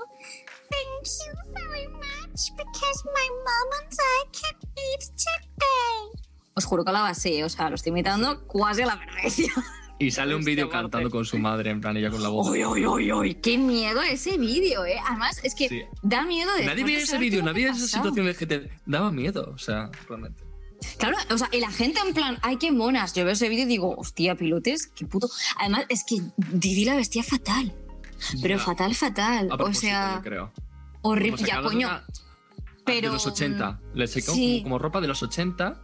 [0.74, 6.24] Thank you very much because my mom and I can eat today.
[6.56, 9.64] Os juro que la base, o sea, lo estoy imitando cuasi a la perfección.
[9.98, 12.50] Y sale un vídeo cantando con su madre, en plan, ella con la voz.
[12.50, 13.36] ¡Uy, uy, uy, uy!
[13.36, 15.00] ¡Qué miedo ese vídeo, eh!
[15.06, 16.66] Además, es que da miedo de.
[16.66, 19.90] Nadie vio ese vídeo, nadie vio esa situación de que te daba miedo, o sea,
[20.10, 20.45] realmente.
[20.98, 23.14] Claro, o sea, la gente en plan, ¡ay, qué monas!
[23.14, 25.30] Yo veo ese vídeo y digo, hostia, pilotes, qué puto.
[25.58, 27.74] Además, es que Didi la vestía fatal.
[28.42, 29.50] Pero fatal, fatal.
[29.52, 30.22] O sea.
[30.24, 30.52] Creo.
[31.02, 31.44] Horrible.
[31.46, 31.90] Ya, coño.
[32.86, 33.10] Pero.
[33.10, 33.80] De los 80.
[33.94, 35.82] Le secó como, ropa de los 80.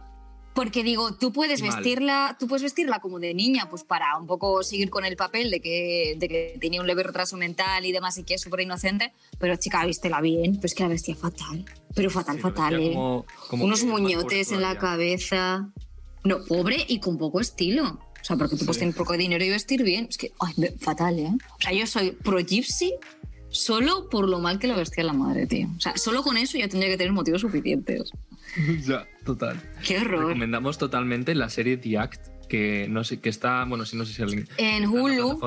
[0.54, 4.62] Porque digo, tú puedes vestirla, tú puedes vestirla como de niña, pues para un poco
[4.62, 8.18] seguir con el papel de que, de que tenía un leve retraso mental y demás
[8.18, 11.64] y que es súper inocente, pero chica, vístela bien, pues que la vestía fatal.
[11.94, 12.94] Pero fatal, fatal, ¿eh?
[13.52, 15.70] Unos muñotes en la cabeza.
[16.24, 17.84] No, pobre y con poco estilo.
[17.84, 20.06] O sea, porque tú puedes tener poco de dinero y vestir bien.
[20.08, 21.32] Es que, ay, fatal, ¿eh?
[21.58, 22.94] O sea, yo soy pro gypsy
[23.48, 25.68] solo por lo mal que lo vestía la madre, tío.
[25.76, 28.12] O sea, solo con eso ya tendría que tener motivos suficientes.
[28.86, 29.60] ya, total.
[29.84, 30.26] Qué horror.
[30.26, 34.12] Recomendamos totalmente la serie The Act, que no sé, que está, bueno, sí, no sé
[34.12, 34.48] si alguien.
[34.58, 35.38] En Hulu.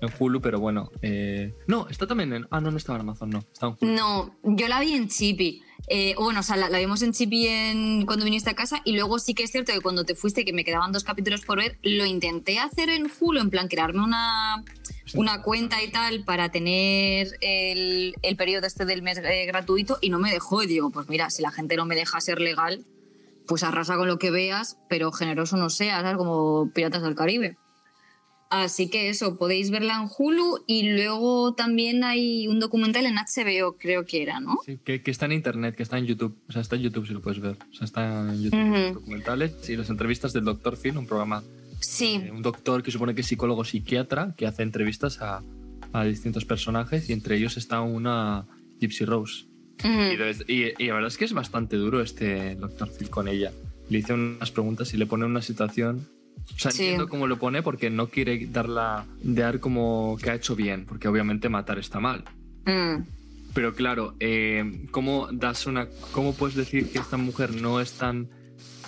[0.00, 0.90] En, Hulu, pero bueno.
[1.02, 2.46] Eh, no, está también en.
[2.50, 3.38] Ah, no, no estaba en Amazon, no.
[3.38, 3.92] Está en Hulu.
[3.92, 5.62] No, yo la vi en Chippy.
[5.92, 9.18] Eh, bueno, o sea, la, vimos en Chippy en, cuando viniste a casa y luego
[9.18, 11.78] sí que es cierto que cuando te fuiste, que me quedaban dos capítulos por ver,
[11.82, 14.64] lo intenté hacer en Hulu, en plan crearme una,
[15.14, 20.10] una cuenta y tal para tener el, el periodo este del mes eh, gratuito y
[20.10, 20.62] no me dejó.
[20.62, 22.86] Y digo, pues mira, si la gente no me deja ser legal,
[23.48, 26.18] pues arrasa con lo que veas, pero generoso no seas, ¿sabes?
[26.18, 27.58] Como Piratas del Caribe.
[28.50, 33.76] Así que eso, podéis verla en Hulu y luego también hay un documental en HBO,
[33.78, 34.58] creo que era, ¿no?
[34.66, 36.36] Sí, que, está en internet, que está en YouTube.
[36.48, 37.56] O sea, está en YouTube si lo puedes ver.
[37.70, 40.76] O sea, está en YouTube documentales y las entrevistas del Dr.
[40.76, 41.42] Phil, un programa
[41.78, 42.20] Sí.
[42.24, 45.42] Eh, un doctor que supone que es psicólogo psiquiatra que hace entrevistas a,
[45.92, 48.46] a distintos personajes y entre ellos está una
[48.80, 49.46] Gypsy Rose.
[49.82, 53.52] Y, y- y la verdad es que es bastante duro este doctor Phil con ella.
[53.88, 56.06] Le hice unas preguntas y le pone una situación.
[56.54, 56.82] O sea, Sí.
[56.82, 61.08] entiendo cómo lo pone porque no quiere darla, dar como que ha hecho bien, porque
[61.08, 62.24] obviamente matar está mal.
[62.66, 63.02] Mm.
[63.54, 68.28] Pero claro, eh, ¿cómo das una, cómo puedes decir que esta mujer no es tan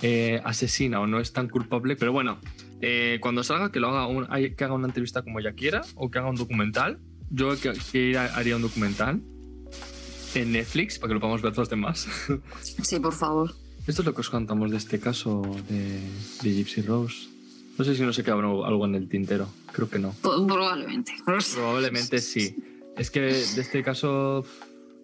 [0.03, 1.97] eh, asesina o no es tan culpable?
[1.97, 2.39] Pero bueno,
[2.81, 6.11] eh, cuando salga que lo haga, un- que haga una entrevista como ella quiera o
[6.11, 6.99] que haga un documental.
[7.31, 9.23] Yo que, que haría un documental
[10.35, 12.07] en Netflix para que lo podamos ver los demás.
[12.83, 13.55] Sí, por favor.
[13.87, 16.01] Esto es lo que os contamos de este caso de,
[16.43, 17.29] de Gypsy Rose.
[17.79, 19.49] No sé si no se queda algo algo en el tintero.
[19.73, 20.15] Creo que no.
[20.23, 21.13] Probablemente.
[21.25, 22.57] Probablemente sí.
[22.97, 24.45] Es que de este caso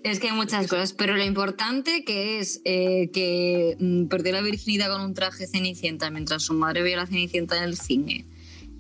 [0.03, 4.43] Es que hay muchas cosas, pero lo importante que es eh, que mm, perdió la
[4.43, 8.27] virginidad con un traje cenicienta mientras su madre veía la cenicienta en el cine,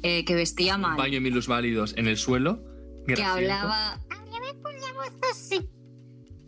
[0.02, 2.62] eh, que vestía un mal, baño de minus válidos en el suelo.
[3.06, 3.98] que hablaba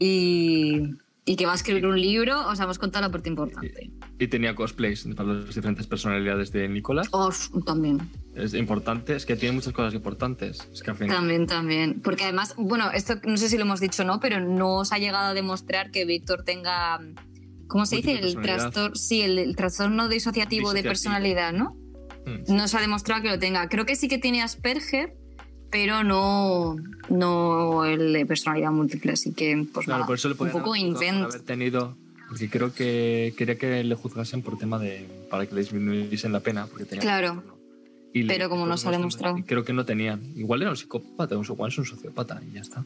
[0.01, 0.97] y,
[1.31, 3.93] y que va a escribir un libro, os hemos contado la parte importante.
[4.19, 7.07] Y tenía cosplays para las diferentes personalidades de Nicolás.
[7.13, 8.01] Os también,
[8.35, 10.69] Es importante, es que tiene muchas cosas importantes.
[10.73, 11.17] Es que al final.
[11.17, 12.01] también, también.
[12.03, 14.93] Porque además, bueno, esto no sé si lo hemos dicho o no, pero no os
[14.93, 16.99] ha llegado a demostrar que Víctor tenga,
[17.69, 18.19] ¿cómo se dice?
[18.19, 20.91] El trastorno, sí, el, el trastorno disociativo de Disociativo.
[20.91, 21.77] personalidad, ¿no?
[22.27, 22.57] Mm.
[22.57, 23.69] no se ha demostrado que lo tenga.
[23.69, 25.15] Creo que sí que tiene Asperger,
[25.71, 26.77] pero no,
[27.09, 29.13] no el de personalidad múltiple.
[29.13, 31.25] Así que, pues Claro, nada, por eso le un poco haber juzgado por invent.
[31.25, 31.97] haber tenido.
[32.29, 35.07] Porque creo que quería que le juzgasen por tema de.
[35.31, 36.67] para que le disminuyesen la pena.
[36.67, 37.43] Porque tenía Claro.
[38.13, 39.37] Y le- Pero como no se ha demostrado.
[39.47, 40.21] Creo que no tenían.
[40.37, 42.85] Igual era un psicópata, o igual es un sociópata y ya está.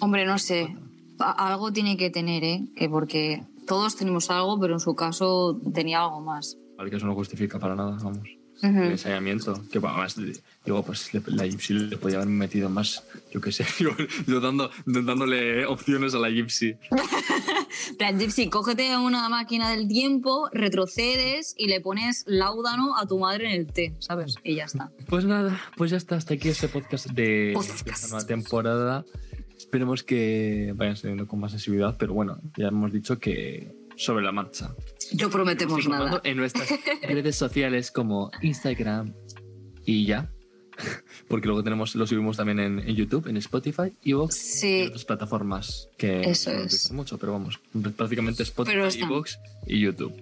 [0.00, 0.76] Hombre, no sé.
[1.18, 2.64] Algo tiene que tener, ¿eh?
[2.76, 6.56] Que porque todos tenemos algo, pero en su caso tenía algo más.
[6.76, 8.28] Vale, que eso no justifica para nada, vamos.
[8.62, 9.62] El ensayamiento.
[9.70, 10.16] Que además,
[10.64, 13.90] digo, pues la Gypsy le podía haber metido más, yo qué sé, yo,
[14.26, 16.74] yo dando, dándole opciones a la Gypsy.
[17.98, 23.46] Plan, Gypsy, cógete una máquina del tiempo, retrocedes y le pones láudano a tu madre
[23.46, 24.34] en el té, ¿sabes?
[24.42, 24.90] Y ya está.
[25.06, 27.84] Pues nada, pues ya está, hasta aquí este podcast de, Podcast.
[27.84, 29.04] de esta nueva temporada.
[29.56, 34.32] Esperemos que vayan saliendo con más sensibilidad, pero bueno, ya hemos dicho que sobre la
[34.32, 34.74] marcha.
[35.20, 36.20] No prometemos nada.
[36.24, 36.68] En nuestras
[37.02, 39.12] redes sociales como Instagram
[39.84, 40.30] y ya.
[41.26, 45.04] Porque luego tenemos, lo subimos también en, en YouTube, en Spotify, Evox y Sí, otras
[45.04, 46.92] plataformas que Eso no es.
[46.92, 47.58] mucho, pero vamos,
[47.96, 49.00] prácticamente Spotify.
[49.02, 50.14] Evox y YouTube.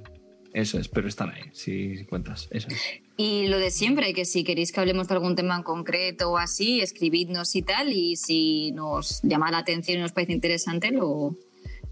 [0.54, 2.48] Eso es, pero están ahí, si cuentas.
[2.50, 2.80] Eso es.
[3.18, 6.38] Y lo de siempre, que si queréis que hablemos de algún tema en concreto o
[6.38, 11.36] así, escribidnos y tal, y si nos llama la atención y nos parece interesante, lo,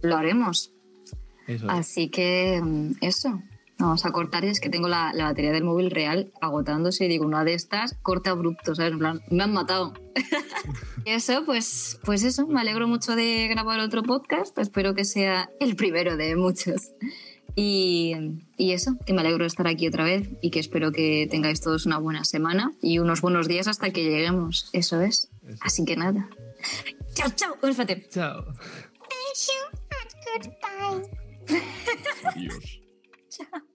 [0.01, 0.74] lo haremos.
[1.47, 1.71] Eso es.
[1.71, 3.43] Así que mm, eso,
[3.79, 7.09] vamos a cortar, y es que tengo la, la batería del móvil real agotándose y
[7.09, 8.93] digo, una de estas, corta abrupto, ¿sabes?
[8.93, 9.95] En plan, me han matado.
[11.05, 15.51] y eso, pues, pues eso, me alegro mucho de grabar otro podcast, espero que sea
[15.61, 16.93] el primero de muchos.
[17.57, 18.15] Y,
[18.57, 21.61] y eso, que me alegro de estar aquí otra vez y que espero que tengáis
[21.61, 24.71] todos una buena semana y unos buenos días hasta que lleguemos.
[24.73, 25.31] Eso es.
[25.47, 25.59] Eso.
[25.61, 26.29] Así que nada.
[27.15, 27.55] Chao, chao.
[27.63, 28.09] Espérate.
[28.09, 28.45] Chao.
[30.35, 31.24] Goodbye.
[32.25, 32.81] Adiós.
[33.31, 33.74] Chao.